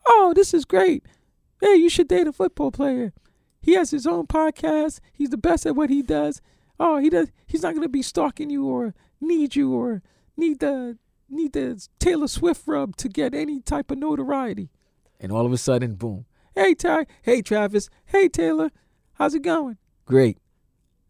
[0.05, 1.07] Oh, this is great.
[1.61, 3.13] Hey, you should date a football player.
[3.63, 4.99] He has his own podcast.
[5.13, 6.43] He's the best at what he does.
[6.81, 7.29] Oh, he does.
[7.47, 10.03] He's not gonna be stalking you or need you or
[10.37, 14.71] need the need the Taylor Swift rub to get any type of notoriety.
[15.21, 16.27] And all of a sudden, boom.
[16.55, 18.71] Hey Ty, hey Travis, hey Taylor,
[19.14, 19.77] how's it going?
[20.07, 20.38] Great.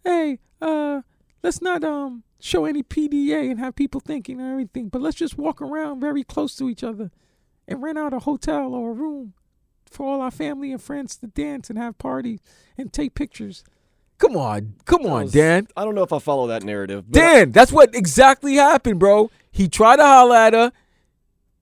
[0.02, 1.02] Hey, uh,
[1.42, 5.36] let's not um show any PDA and have people thinking and everything, but let's just
[5.38, 7.10] walk around very close to each other
[7.68, 9.34] and rent out a hotel or a room
[9.90, 12.40] for all our family and friends to dance and have parties
[12.78, 13.64] and take pictures.
[14.18, 15.66] Come on, come on, was- Dan.
[15.76, 17.04] I don't know if I follow that narrative.
[17.10, 19.30] Dan, that's what exactly happened, bro.
[19.50, 20.72] He tried to holler at her,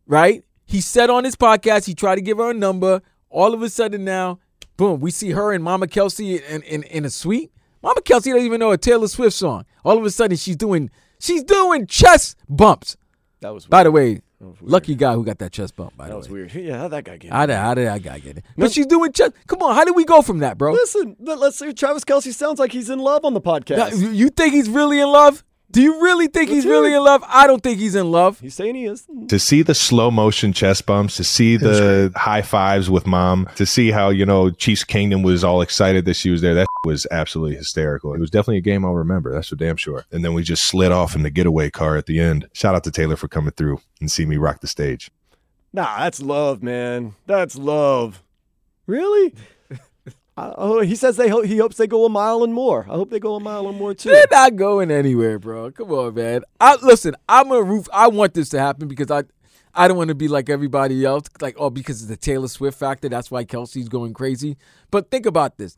[0.07, 0.45] right?
[0.65, 3.03] He said on his podcast he tried to give her a number.
[3.33, 4.39] All of a sudden now,
[4.77, 7.51] boom, we see her and Mama Kelce in, in, in a suite.
[7.83, 9.65] Mama Kelce doesn't even know a Taylor Swift song.
[9.85, 12.97] All of a sudden she's doing she's doing chest bumps.
[13.41, 13.71] that was weird.
[13.71, 14.21] By the way,
[14.61, 15.97] lucky guy who got that chest bump.
[15.97, 16.55] By that the way, that was weird.
[16.69, 17.29] Yeah, how'd that guy get?
[17.29, 17.33] it?
[17.33, 18.45] how did how did that guy get it?
[18.57, 19.33] But she's doing chest.
[19.47, 20.73] Come on, how did we go from that, bro?
[20.73, 21.73] Listen, let- let's see.
[21.73, 23.99] Travis Kelce sounds like he's in love on the podcast.
[23.99, 25.43] you you think he's really in love?
[25.73, 26.99] Do you really think Let's he's really it.
[26.99, 27.25] in love?
[27.27, 28.39] I don't think he's in love.
[28.41, 29.07] He's saying he is.
[29.29, 33.65] to see the slow motion chest bumps, to see the high fives with mom, to
[33.65, 36.55] see how, you know, Chiefs Kingdom was all excited that she was there.
[36.55, 38.13] That was absolutely hysterical.
[38.13, 39.33] It was definitely a game I'll remember.
[39.33, 40.05] That's for damn sure.
[40.13, 42.49] And then we just slid off in the getaway car at the end.
[42.53, 45.11] Shout out to Taylor for coming through and see me rock the stage.
[45.73, 47.15] Nah, that's love, man.
[47.27, 48.23] That's love.
[48.87, 49.33] Really?
[50.37, 52.87] Oh, he says they ho- he hopes they go a mile and more.
[52.89, 54.09] I hope they go a mile and more too.
[54.09, 55.71] They're not going anywhere, bro.
[55.71, 56.43] Come on, man.
[56.59, 57.15] I listen.
[57.29, 57.87] I'm a roof.
[57.93, 59.25] I want this to happen because I,
[59.75, 61.27] I don't want to be like everybody else.
[61.43, 64.57] Like, oh, because of the Taylor Swift factor, that's why Kelce's going crazy.
[64.91, 65.77] But think about this: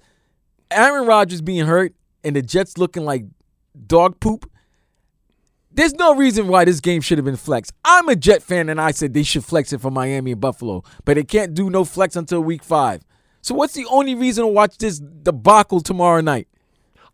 [0.70, 3.24] Aaron Rodgers being hurt and the Jets looking like
[3.86, 4.48] dog poop.
[5.72, 7.72] There's no reason why this game should have been flexed.
[7.84, 10.84] I'm a Jet fan, and I said they should flex it for Miami and Buffalo,
[11.04, 13.02] but they can't do no flex until Week Five.
[13.44, 16.48] So what's the only reason to watch this debacle tomorrow night?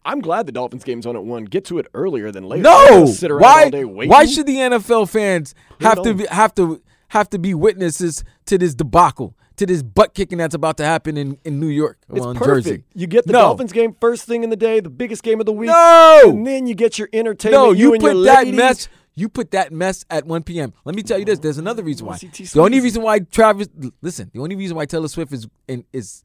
[0.05, 1.45] I'm glad the Dolphins game's on at one.
[1.45, 2.63] Get to it earlier than later.
[2.63, 3.07] No.
[3.07, 3.65] Sit around Why?
[3.65, 4.11] all day waiting.
[4.11, 8.23] Why should the NFL fans Put have to be, have to have to be witnesses
[8.47, 11.99] to this debacle, to this butt kicking that's about to happen in, in New York,
[12.09, 12.67] It's well, in perfect.
[12.69, 12.85] Jersey?
[12.95, 13.41] You get the No.
[13.41, 15.67] Dolphins game first thing in the day, the biggest game of the week.
[15.67, 16.21] No.
[16.27, 17.61] And then you get your entertainment.
[17.61, 18.89] No, you, and put that mess.
[19.21, 20.73] You put that mess at 1 p.m.
[20.87, 21.39] Let me tell you this.
[21.39, 22.17] There's another reason why.
[22.17, 23.69] The only reason why Travis,
[24.01, 26.25] listen, the only reason why Taylor Swift is in, is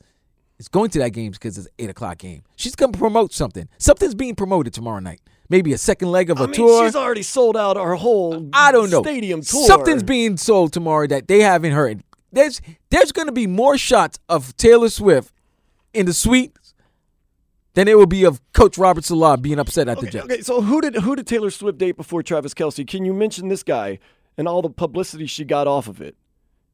[0.57, 2.43] is going to that game is because it's an eight o'clock game.
[2.55, 3.67] She's gonna promote something.
[3.79, 5.19] Something's being promoted tomorrow night.
[5.49, 6.85] Maybe a second leg of a I mean, tour.
[6.85, 9.01] she's already sold out our whole I don't know.
[9.01, 9.67] stadium tour.
[9.67, 12.01] Something's being sold tomorrow that they haven't heard.
[12.31, 15.33] There's there's going to be more shots of Taylor Swift
[15.93, 16.55] in the suite
[17.75, 20.25] than it will be of Coach Robert Saleh being upset at the Okay, Jets.
[20.25, 22.85] okay, so who did who did Taylor Swift date before Travis Kelce?
[22.87, 23.99] Can you mention this guy
[24.37, 26.15] and all the publicity she got off of it?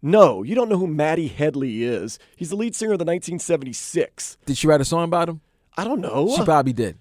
[0.01, 2.17] No, you don't know who Matty Headley is.
[2.35, 4.37] He's the lead singer of the 1976.
[4.45, 5.41] Did she write a song about him?
[5.77, 6.33] I don't know.
[6.35, 6.97] She probably did.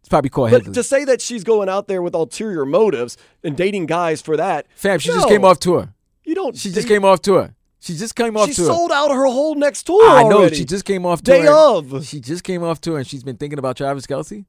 [0.00, 0.66] It's probably called Headley.
[0.66, 4.36] but to say that she's going out there with ulterior motives and dating guys for
[4.36, 5.92] that, Fam, she just came off tour.
[6.24, 6.56] You don't.
[6.56, 7.54] She just came off tour.
[7.80, 8.66] She just came off She tour.
[8.66, 10.02] sold out her whole next tour.
[10.08, 10.56] I know already.
[10.56, 11.40] she just came off tour.
[11.42, 12.04] Day of.
[12.04, 14.44] She just came off tour and she's been thinking about Travis Kelce.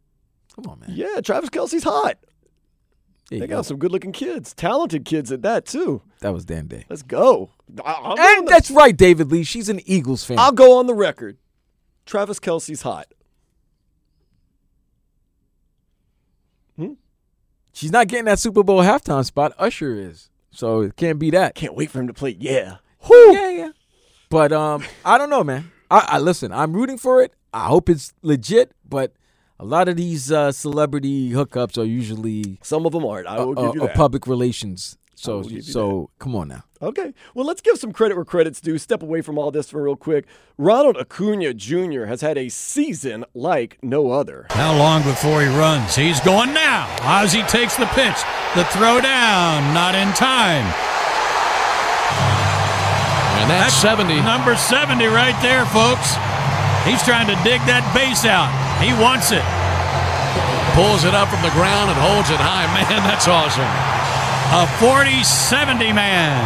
[0.55, 0.89] Come on, man.
[0.91, 2.17] Yeah, Travis Kelce's hot.
[3.29, 3.57] There They go.
[3.57, 6.01] got some good looking kids, talented kids at that too.
[6.21, 6.85] That was damn Day.
[6.89, 7.51] Let's go.
[7.85, 9.43] I- go And the, that's right, David Lee.
[9.43, 10.39] She's an Eagles fan.
[10.39, 11.37] I'll go on the record.
[12.07, 13.05] Travis Kelce's hot.
[16.77, 16.93] Hmm?
[17.73, 19.53] She's not getting that Super Bowl halftime spot.
[19.59, 20.29] Usher is.
[20.51, 21.53] So it can't be that.
[21.53, 22.35] Can't wait for him to play.
[22.39, 22.77] Yeah.
[23.09, 23.69] Yeah, yeah.
[24.29, 25.71] But um, I don't know, man.
[25.89, 26.51] I, I listen.
[26.51, 27.33] I'm rooting for it.
[27.53, 28.71] I hope it's legit.
[28.87, 29.13] But
[29.59, 33.27] a lot of these uh, celebrity hookups are usually Some of them aren't.
[33.27, 33.95] I will uh, give you uh, that.
[33.95, 34.97] public relations.
[35.15, 36.63] So will give you so come on now.
[36.81, 37.13] Okay.
[37.33, 38.77] Well, let's give some credit where credit's due.
[38.77, 40.25] Step away from all this for real quick.
[40.57, 42.05] Ronald Acuna Jr.
[42.05, 44.45] has had a season like no other.
[44.51, 45.93] How long before he runs?
[45.95, 46.87] He's going now.
[47.01, 48.15] Ozzie takes the pitch.
[48.55, 50.73] The throw down, not in time.
[53.49, 54.21] And that's 70.
[54.21, 56.13] Number 70 right there, folks.
[56.85, 58.53] He's trying to dig that base out.
[58.77, 59.41] He wants it.
[60.77, 62.69] Pulls it up from the ground and holds it high.
[62.77, 63.65] Man, that's awesome.
[64.53, 66.45] A 40 70 man.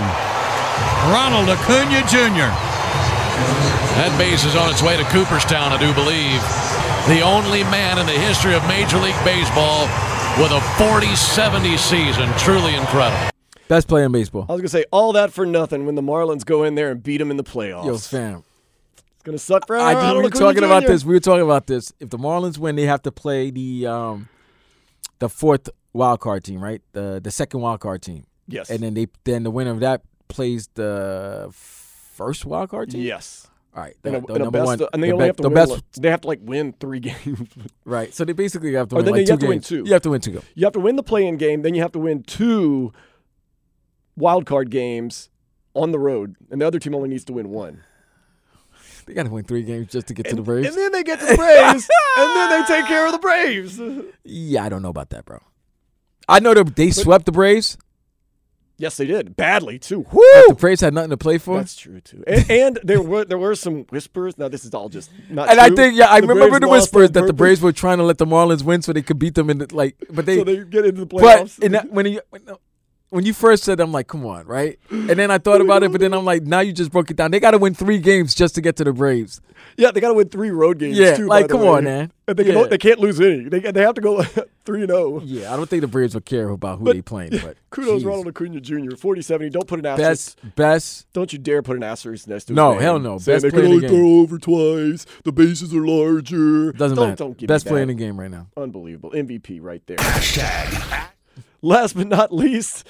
[1.12, 2.48] Ronald Acuna Jr.
[4.00, 6.40] That base is on its way to Cooperstown, I do believe.
[7.12, 9.92] The only man in the history of Major League Baseball
[10.40, 12.32] with a 40 70 season.
[12.40, 13.33] Truly incredible.
[13.74, 14.46] Best player in baseball.
[14.48, 17.02] I was gonna say all that for nothing when the Marlins go in there and
[17.02, 17.88] beat them in the playoffs.
[17.88, 18.44] Yo, fam.
[18.98, 21.04] It's gonna suck for I Ronald we were talking about this.
[21.04, 21.92] We were talking about this.
[22.00, 24.30] If the Marlins win, they have to play the um
[25.18, 26.84] the fourth wild card team, right?
[26.92, 28.28] The the second wild card team.
[28.48, 28.70] Yes.
[28.70, 33.02] And then they then the winner of that plays the first wild card team.
[33.02, 33.48] Yes.
[33.76, 33.96] All right.
[34.04, 35.42] And, The, a, the and number best, one, and they the only be- have to
[35.42, 35.56] the win.
[35.56, 35.72] best.
[35.72, 37.50] like- they have to like win three games.
[37.86, 38.14] Right.
[38.14, 39.84] So they basically have to Or win then like you have two to win two.
[39.88, 40.42] You have to win two.
[40.54, 42.94] You have to win the play-in game, then you have to win two
[44.16, 45.30] wild card games
[45.74, 47.82] on the road, and the other team only needs to win one.
[49.06, 50.68] They got to win three games just to get to the Braves.
[50.70, 53.80] And then they get to the Braves, and then they take care of the Braves.
[54.24, 55.40] yeah, I don't know about that, bro.
[56.30, 57.78] I know that they swept the Braves.
[58.78, 60.04] Yes, they did badly too.
[60.04, 61.58] but The Braves had nothing to play for.
[61.58, 62.24] That's true too.
[62.26, 64.38] And, and there were there were some whispers.
[64.38, 65.50] Now this is all just not.
[65.50, 67.34] and I think, yeah, I The remember Braves the whispers that the.
[67.34, 69.76] Braves were trying to let the Marlins win so they could beat them in the
[69.76, 69.96] like.
[70.10, 71.62] But they, so they get into the but playoffs.
[71.62, 72.42] in that, when you when,
[73.14, 74.80] when you first said, it, I'm like, come on, right?
[74.90, 77.18] And then I thought about it, but then I'm like, now you just broke it
[77.18, 77.32] down.
[77.32, 79.40] They got to win three games just to get to the Braves.
[79.78, 80.98] yeah, they got to win three road games.
[80.98, 81.68] Yeah, too, like, by the come way.
[81.68, 82.12] on, man.
[82.28, 82.54] And they, Yeah.
[82.62, 83.50] can, they can't lose any.
[83.50, 84.24] They they have to go
[84.66, 85.22] three and zero.
[85.26, 87.32] Yeah, I don't think the Braves would care about who But- they playing.
[87.32, 88.06] But Kudos, jeez.
[88.06, 88.92] Ronald Acuna Jr.
[88.96, 89.52] 40-70.
[89.52, 90.38] Don't put an asterisk.
[90.42, 91.14] best best.
[91.14, 93.18] Don't you dare put an asterisk next to his No, name, hell no.
[93.18, 94.00] saying Best they player can in only the game.
[94.00, 95.06] throw over twice.
[95.26, 96.72] The bases are larger.
[96.72, 97.16] Doesn't don't, matter.
[97.18, 98.48] Don't give Best me player in the game right now.
[98.56, 99.12] Unbelievable.
[99.12, 99.98] MVP right there.
[101.62, 102.86] Last but not least,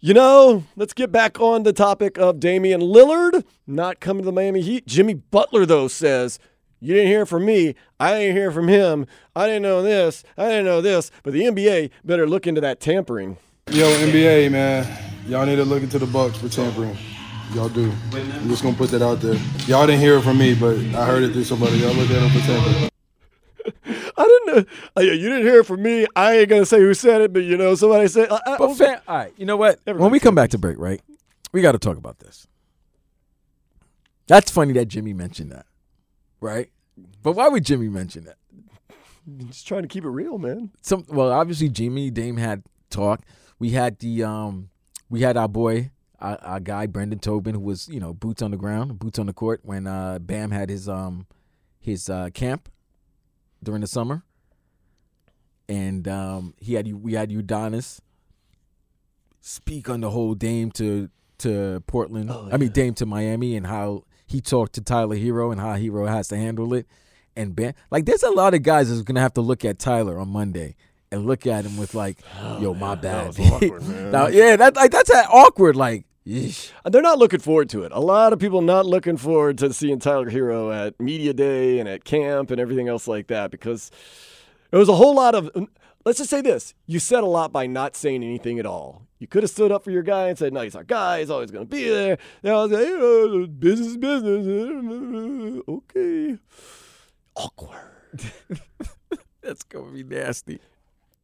[0.00, 4.32] you know, let's get back on the topic of Damian Lillard not coming to the
[4.32, 4.86] Miami Heat.
[4.86, 6.38] Jimmy Butler, though, says,
[6.80, 7.74] You didn't hear from me.
[7.98, 9.06] I didn't hear from him.
[9.34, 10.22] I didn't know this.
[10.36, 11.10] I didn't know this.
[11.22, 13.38] But the NBA better look into that tampering.
[13.70, 14.86] Yo, NBA, man,
[15.26, 16.96] y'all need to look into the Bucks for tampering.
[17.54, 17.92] Y'all do.
[18.12, 19.36] I'm just gonna put that out there.
[19.66, 21.78] Y'all didn't hear it from me, but I heard it through somebody.
[21.78, 22.90] Y'all look at them for tampering.
[24.16, 24.72] I didn't know.
[24.96, 26.06] uh, yeah, you didn't hear it from me.
[26.14, 28.30] I ain't to say who said it, but you know, somebody said.
[28.30, 29.80] I, I, But fam, all right, you know what?
[29.84, 31.00] when we come back to break, right,
[31.52, 32.46] we got to talk about this.
[34.26, 35.66] That's funny that Jimmy mentioned that,
[36.40, 36.70] right?
[37.22, 38.36] But why would Jimmy mention that?
[39.48, 40.70] just trying to keep it real, man.
[40.82, 43.22] Some well, obviously Jimmy Dame had talk.
[43.58, 44.70] We had the um,
[45.08, 48.50] we had our boy, our, our guy Brendan Tobin, who was you know boots on
[48.52, 51.26] the ground, boots on the court when uh, Bam had his um,
[51.78, 52.68] his uh, camp
[53.66, 54.22] during the summer,
[55.68, 58.00] and um, he had we had Udonis
[59.42, 62.30] speak on the whole Dame to to Portland.
[62.30, 66.08] I mean Dame to Miami and how he talked to Tyler Herro and how Herro
[66.08, 66.86] has to handle it.
[67.36, 70.18] And Ben, like, there's a lot of guys that's gonna have to look at Tyler
[70.18, 70.74] on Monday
[71.12, 72.18] and look at him with like,
[72.60, 74.10] "Yo, my bad." was awkward, man.
[74.10, 75.76] now, yeah, that like that's that awkward.
[75.76, 76.72] Like, yeesh.
[76.84, 77.92] Uh, they're not looking forward to it.
[77.92, 81.88] A lot of people not looking forward to seeing Tyler Herro at media day and
[81.88, 83.90] at camp and everything else like that because
[84.70, 85.50] there was a whole lot of.
[86.04, 89.02] Let's just say this: you said a lot by not saying anything at all.
[89.18, 91.20] You could have stood up for your guy and said, "No, he's our guy.
[91.20, 96.38] He's always going to be there." Now I was like, know, "Business, business." Okay.
[97.34, 97.80] Awkward.
[99.42, 100.60] that's gonna be nasty.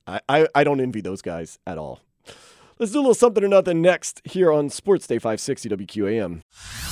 [0.07, 2.01] I, I, I don't envy those guys at all.
[2.79, 6.92] Let's do a little something or nothing next here on Sports Day 560 WQAM.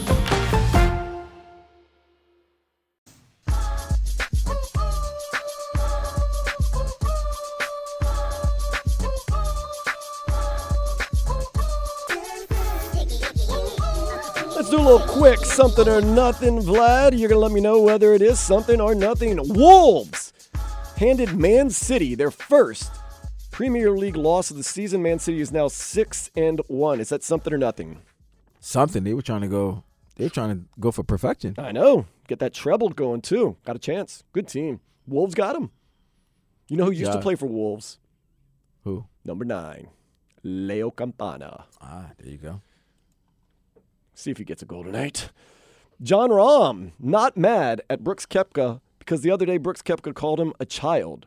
[14.83, 17.17] Little quick something or nothing, Vlad.
[17.17, 19.39] You're going to let me know whether it is something or nothing.
[19.53, 20.33] Wolves
[20.97, 22.91] handed Man City their first
[23.51, 25.03] Premier League loss of the season.
[25.03, 26.99] Man City is now 6 and 1.
[26.99, 28.01] Is that something or nothing?
[28.59, 29.83] Something they were trying to go.
[30.15, 31.55] They were trying to go for perfection.
[31.57, 32.05] I know.
[32.27, 33.57] Get that treble going too.
[33.65, 34.23] Got a chance.
[34.33, 34.79] Good team.
[35.07, 35.69] Wolves got him.
[36.67, 37.99] You know who used to play for Wolves?
[38.83, 39.05] Who?
[39.25, 39.87] Number 9.
[40.43, 41.65] Leo Campana.
[41.81, 42.61] Ah, there you go.
[44.21, 45.31] See if he gets a goal tonight.
[45.99, 50.53] Jon Rahm, not mad at Brooks Koepka because the other day Brooks Koepka called him
[50.59, 51.25] a child.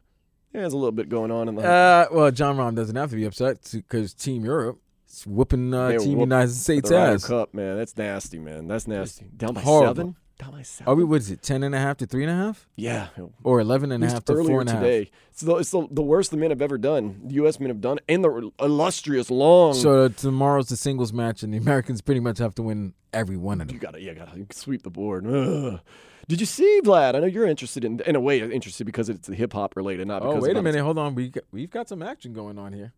[0.53, 1.63] There's a little bit going on in the.
[1.63, 4.79] Uh, well, Jon Rahm doesn't have to be upset because Team Europe
[5.11, 7.27] is whooping uh, Team whooped United States ass.
[7.27, 7.77] Cup, man.
[7.77, 8.69] That's nasty, man.
[8.69, 9.27] That's nasty.
[9.37, 9.95] Down by Horrible.
[9.97, 10.17] seven.
[10.39, 10.91] By seven.
[10.91, 11.05] Are we?
[11.05, 11.43] What is it?
[11.43, 12.69] Ten and a half to three and a half?
[12.77, 13.09] Yeah.
[13.43, 14.83] Or eleven and a half to four and a half.
[14.83, 15.11] today.
[15.31, 17.21] It's, the, it's the, the worst the men have ever done.
[17.25, 17.61] The U.S.
[17.61, 19.75] men have done, and the illustrious long.
[19.75, 23.37] So uh, tomorrow's the singles match, and the Americans pretty much have to win every
[23.37, 23.75] one of them.
[23.75, 25.27] You gotta, yeah, gotta sweep the board.
[25.27, 25.81] Ugh.
[26.27, 27.15] Did you see Vlad?
[27.15, 30.23] I know you're interested in, in a way, interested because it's hip hop related, not
[30.23, 30.45] oh, because.
[30.45, 30.83] Oh, wait a minute.
[30.83, 31.15] Hold on.
[31.15, 32.93] We got, we've got some action going on here.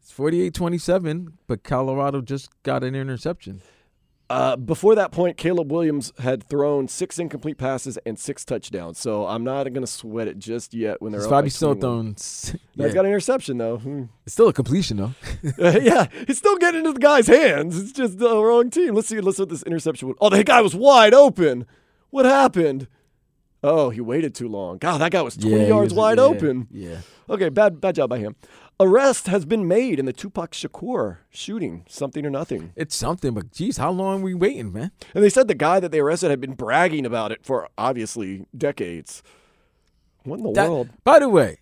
[0.00, 3.62] It's 48-27, but Colorado just got an interception.
[4.34, 8.98] Uh, before that point, Caleb Williams had thrown six incomplete passes and six touchdowns.
[8.98, 11.74] So I'm not going to sweat it just yet when they're up probably by still
[11.74, 11.80] 21.
[11.80, 12.14] throwing.
[12.14, 12.88] s- He's yeah.
[12.92, 13.78] got an interception though.
[13.78, 14.02] Hmm.
[14.24, 15.14] It's still a completion though.
[15.58, 17.80] yeah, it's still getting into the guy's hands.
[17.80, 18.94] It's just the wrong team.
[18.94, 19.20] Let's see.
[19.20, 20.08] Let's see what this interception.
[20.08, 21.66] Would, oh, the guy was wide open.
[22.10, 22.88] What happened?
[23.62, 24.76] Oh, he waited too long.
[24.78, 26.68] God, that guy was 20 Yeah, yards was- wide yeah, open.
[26.70, 26.96] yeah.
[27.30, 28.36] Okay, bad bad job by him.
[28.80, 31.84] Arrest has been made in the Tupac Shakur shooting.
[31.88, 32.72] Something or nothing.
[32.74, 34.90] It's something, but geez, how long are we waiting, man?
[35.14, 38.46] And they said the guy that they arrested had been bragging about it for obviously
[38.56, 39.22] decades.
[40.24, 40.88] What in the That- world?
[41.04, 41.58] By the way,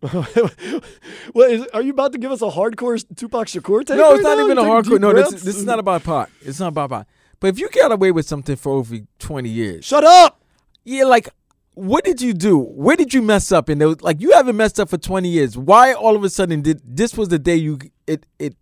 [0.00, 3.98] what is, are you about to give us a hardcore Tupac Shakur take?
[3.98, 4.44] no, right it's not now?
[4.46, 5.00] even a You taking hardcore.
[5.00, 6.30] No, this, this is not about pot.
[6.40, 7.06] It's not about pot.
[7.38, 9.84] But if you got away with something for over 20 years.
[9.84, 10.42] Shut up!
[10.84, 11.28] Yeah, like,
[11.74, 12.58] what did you do?
[12.58, 13.68] Where did you mess up?
[13.68, 15.56] And there was, like, you haven't messed up for 20 years.
[15.56, 18.56] Why all of a sudden did this was the day you it it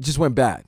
[0.00, 0.64] just went bad?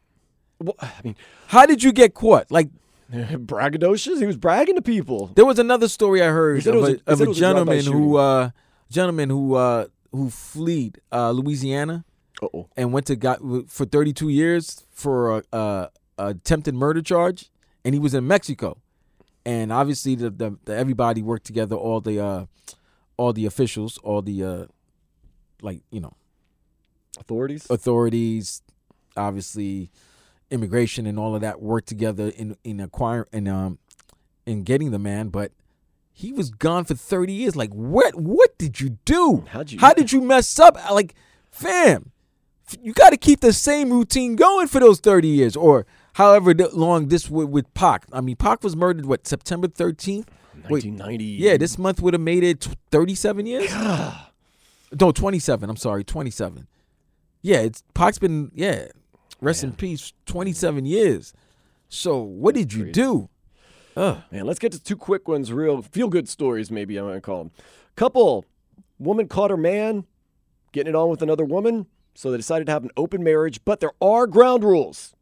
[0.58, 1.16] Well, I mean,
[1.48, 2.50] how did you get caught?
[2.50, 2.68] Like,
[3.12, 4.18] braggadocious.
[4.18, 5.28] He was bragging to people.
[5.34, 8.50] There was another story I heard He of a, a- of a gentleman who uh
[8.90, 12.04] gentleman who uh who fled uh Louisiana
[12.42, 12.68] Uh-oh.
[12.76, 17.50] and went to got for 32 years for a, a, a attempted murder charge
[17.84, 18.78] and he was in Mexico.
[19.44, 22.46] And obviously the, the, the everybody worked together all the uh
[23.16, 24.64] all the officials, all the uh
[25.60, 26.14] like, you know,
[27.18, 27.66] authorities?
[27.70, 28.62] Authorities
[29.16, 29.90] obviously
[30.50, 33.78] immigration and all of that worked together in in acquiring in um
[34.46, 35.52] in getting the man but
[36.14, 37.56] he was gone for 30 years.
[37.56, 39.44] Like what what did you do?
[39.48, 40.76] How'd you- how did you mess up?
[40.90, 41.14] Like
[41.50, 42.10] fam
[42.80, 45.84] you got to keep the same routine going for those 30 years or
[46.14, 48.06] however long this would with Pac.
[48.12, 50.26] I mean, Pac was murdered what September 13th.
[50.68, 51.24] 1990.
[51.24, 53.72] yeah, this month would have made it 37 years.
[55.00, 55.68] no, 27.
[55.68, 56.68] I'm sorry, 27.
[57.40, 58.86] Yeah, it's Pac's been yeah.
[59.40, 60.12] Rest in peace.
[60.26, 61.34] 27 years.
[61.88, 63.28] So what did you do?
[63.96, 64.22] Ugh.
[64.30, 67.20] Man, let's get to two quick ones, real feel good stories, maybe I'm going to
[67.20, 67.50] call them.
[67.96, 68.44] Couple,
[68.98, 70.04] woman caught her man
[70.72, 73.80] getting it on with another woman, so they decided to have an open marriage, but
[73.80, 75.14] there are ground rules.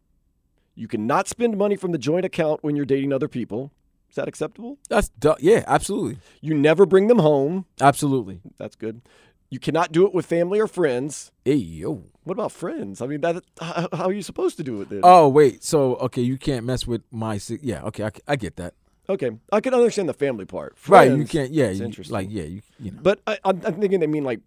[0.81, 3.71] You cannot spend money from the joint account when you're dating other people.
[4.09, 4.79] Is that acceptable?
[4.89, 6.17] That's du- yeah, absolutely.
[6.41, 7.67] You never bring them home.
[7.83, 8.41] Absolutely.
[8.57, 9.03] That's good.
[9.51, 11.33] You cannot do it with family or friends.
[11.45, 12.05] Hey yo.
[12.25, 13.03] What about friends?
[13.03, 15.01] I mean, that how, how are you supposed to do it then?
[15.03, 17.83] Oh wait, so okay, you can't mess with my si- yeah.
[17.85, 18.73] Okay, I, I get that.
[19.09, 20.77] Okay, I can understand the family part.
[20.89, 22.15] Right, you can't- yeah, you- interesting.
[22.15, 23.01] like, yeah, you- you know.
[23.03, 24.41] But I, I'm, I'm thinking they mean like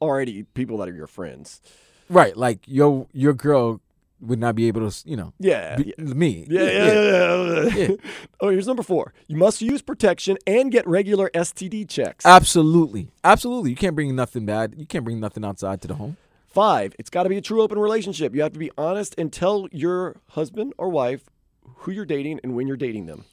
[0.00, 1.60] already people that are your friends.
[2.08, 3.80] Right, like your your girl
[4.20, 5.32] would not be able to, you know.
[5.38, 6.46] Yeah, be- me.
[6.48, 7.64] Yeah, yeah, yeah.
[7.64, 7.86] yeah.
[7.88, 7.96] Yeah.
[8.40, 9.12] oh, here's number four.
[9.26, 12.24] You must use protection and get regular STD checks.
[12.24, 13.70] Absolutely, absolutely.
[13.70, 14.74] You can't bring nothing bad.
[14.76, 16.16] You can't bring nothing outside to the home.
[16.46, 18.34] Five, it's got to be a true open relationship.
[18.34, 21.28] You have to be honest and tell your husband or wife
[21.62, 23.24] who you're dating and when you're dating them.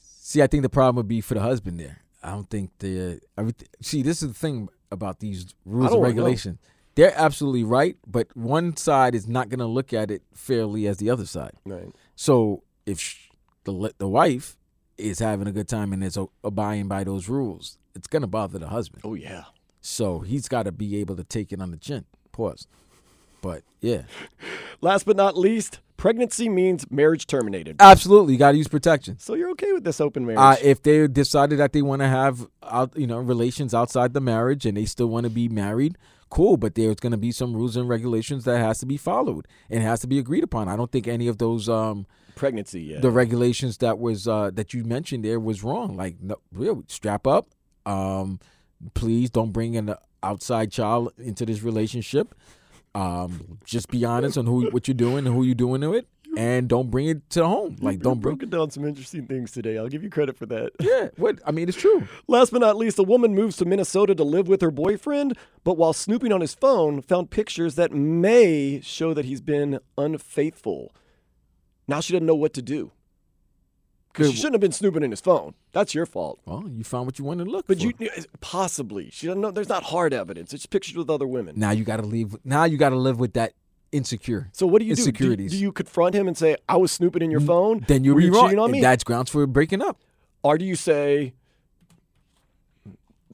[0.00, 2.02] See, I think the problem would be for the husband there.
[2.24, 3.68] I don't think the everything.
[3.80, 6.22] See, this is the thing about these rules and wanna know.
[6.96, 10.96] They're absolutely right, but one side is not going to look at it fairly as
[10.96, 11.52] the other side.
[11.64, 11.88] Right.
[12.16, 13.28] So if
[13.64, 14.56] the the wife
[14.98, 18.58] is having a good time and is abiding by those rules, it's going to bother
[18.58, 19.02] the husband.
[19.04, 19.44] Oh yeah.
[19.80, 22.06] So he's got to be able to take it on the chin.
[22.32, 22.66] Pause.
[23.42, 24.02] But yeah,
[24.80, 27.76] Last but not least, pregnancy means marriage terminated.
[27.80, 29.18] absolutely, you got to use protection.
[29.18, 30.38] So you're okay with this open marriage?
[30.40, 34.20] Uh, if they decided that they want to have out, you know, relations outside the
[34.20, 35.96] marriage and they still want to be married,
[36.30, 36.56] cool.
[36.56, 39.82] But there's going to be some rules and regulations that has to be followed and
[39.82, 40.68] has to be agreed upon.
[40.68, 43.00] I don't think any of those um, pregnancy, yeah.
[43.00, 45.96] the regulations that was uh, that you mentioned there was wrong.
[45.96, 47.48] Like, no, really, strap up.
[47.84, 48.40] Um,
[48.94, 52.34] please don't bring an outside child into this relationship.
[52.94, 56.08] Um, just be honest on who what you're doing and who you're doing to it,
[56.36, 57.76] and don't bring it to home.
[57.80, 58.36] Like, don't bring.
[58.36, 59.78] broken down some interesting things today.
[59.78, 60.72] I'll give you credit for that.
[60.80, 62.06] Yeah, what I mean, it's true.
[62.28, 65.76] Last but not least, a woman moves to Minnesota to live with her boyfriend, but
[65.76, 70.92] while snooping on his phone, found pictures that may show that he's been unfaithful.
[71.88, 72.92] Now she doesn't know what to do.
[74.12, 74.32] 'Cause Good.
[74.32, 75.52] she shouldn't have been snooping in his phone.
[75.72, 76.40] That's your fault.
[76.46, 77.84] Well, you found what you wanted to look But for.
[77.84, 77.92] you
[78.40, 79.50] possibly she doesn't know.
[79.50, 80.54] There's not hard evidence.
[80.54, 81.58] It's pictures with other women.
[81.58, 82.34] now you got to leave.
[82.44, 83.52] Now you got to live with that
[83.92, 84.48] insecure.
[84.52, 85.02] So what do you do?
[85.02, 85.08] do?
[85.08, 85.50] Insecurities.
[85.52, 87.84] Do you confront him and say, "I was snooping in your phone"?
[87.86, 88.46] then you're Were you wrong.
[88.46, 88.80] cheating on me?
[88.80, 89.98] That's grounds for breaking up.
[90.42, 91.34] or do you say?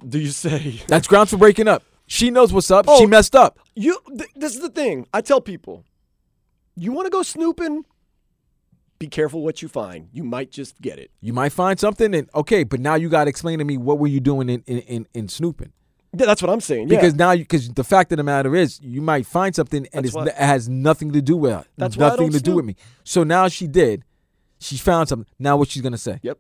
[0.09, 0.81] Do you say?
[0.89, 1.83] That's grounds for breaking up.
[2.07, 2.87] She knows what's up.
[2.89, 2.99] Oh.
[2.99, 3.59] she messed up.
[3.75, 3.99] You.
[4.09, 5.07] Th- this is the thing.
[5.15, 5.85] I tell people,
[6.77, 7.85] you want to go snooping.
[8.99, 10.09] Be careful what you find.
[10.13, 11.11] You might just get it.
[11.21, 13.99] You might find something, and okay, but now you got to explain to me what
[13.99, 15.73] were you doing in in, in, in snooping?
[16.15, 16.89] Yeah, that's what I'm saying.
[16.89, 16.97] Yeah.
[16.97, 20.35] Because now, because the fact of the matter is, you might find something and it
[20.35, 22.77] has nothing to do with That's nothing to do with me.
[23.05, 24.05] So now she did.
[24.59, 25.27] She found something.
[25.39, 26.21] Now what she's gonna say?
[26.23, 26.39] Yep.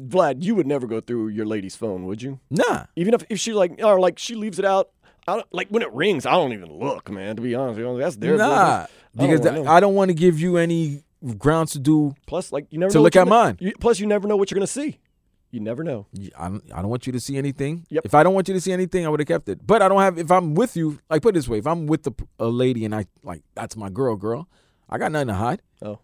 [0.00, 2.38] Vlad, you would never go through your lady's phone, would you?
[2.50, 2.84] Nah.
[2.94, 4.90] Even if, if she like or like she leaves it out.
[5.28, 7.34] I don't, like when it rings, I don't even look, man.
[7.34, 7.98] To be honest, you.
[7.98, 8.46] that's their nah.
[8.46, 8.52] business.
[8.54, 9.72] I don't Because wanna th- know.
[9.72, 11.02] I don't want to give you any
[11.38, 12.14] grounds to do.
[12.26, 13.56] plus, like you never to look at mine.
[13.58, 14.98] You, plus, you never know what you're gonna see.
[15.50, 16.06] You never know.
[16.38, 17.86] I don't, I don't want you to see anything.
[17.88, 18.04] Yep.
[18.04, 19.66] If I don't want you to see anything, I would have kept it.
[19.66, 20.18] But I don't have.
[20.18, 22.84] If I'm with you, like put it this way, if I'm with the, a lady
[22.84, 24.48] and I like that's my girl, girl,
[24.90, 25.62] I got nothing to hide.
[25.82, 26.00] Oh.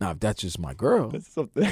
[0.00, 1.64] Now if that's just my girl, That's something.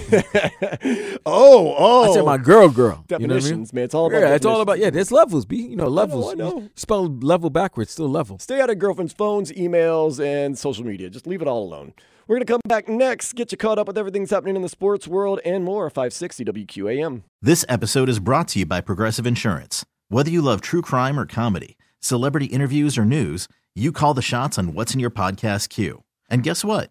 [1.26, 2.10] oh, oh.
[2.10, 2.38] I said my oh.
[2.38, 3.04] girl, girl.
[3.10, 3.64] You know what I mean?
[3.64, 3.84] Definitions, man.
[3.84, 4.90] It's all about yeah, it's all about yeah.
[4.90, 5.56] There's levels, b.
[5.56, 6.32] You know levels.
[6.32, 6.60] I know.
[6.60, 8.38] You spell level backwards, still level.
[8.38, 11.10] Stay out of girlfriend's phones, emails, and social media.
[11.10, 11.94] Just leave it all alone.
[12.28, 14.62] We're going to come back next, get you caught up with everything that's happening in
[14.62, 15.90] the sports world and more.
[15.90, 17.22] 560 WQAM.
[17.42, 19.84] This episode is brought to you by Progressive Insurance.
[20.08, 24.56] Whether you love true crime or comedy, celebrity interviews or news, you call the shots
[24.56, 26.04] on what's in your podcast queue.
[26.30, 26.90] And guess what?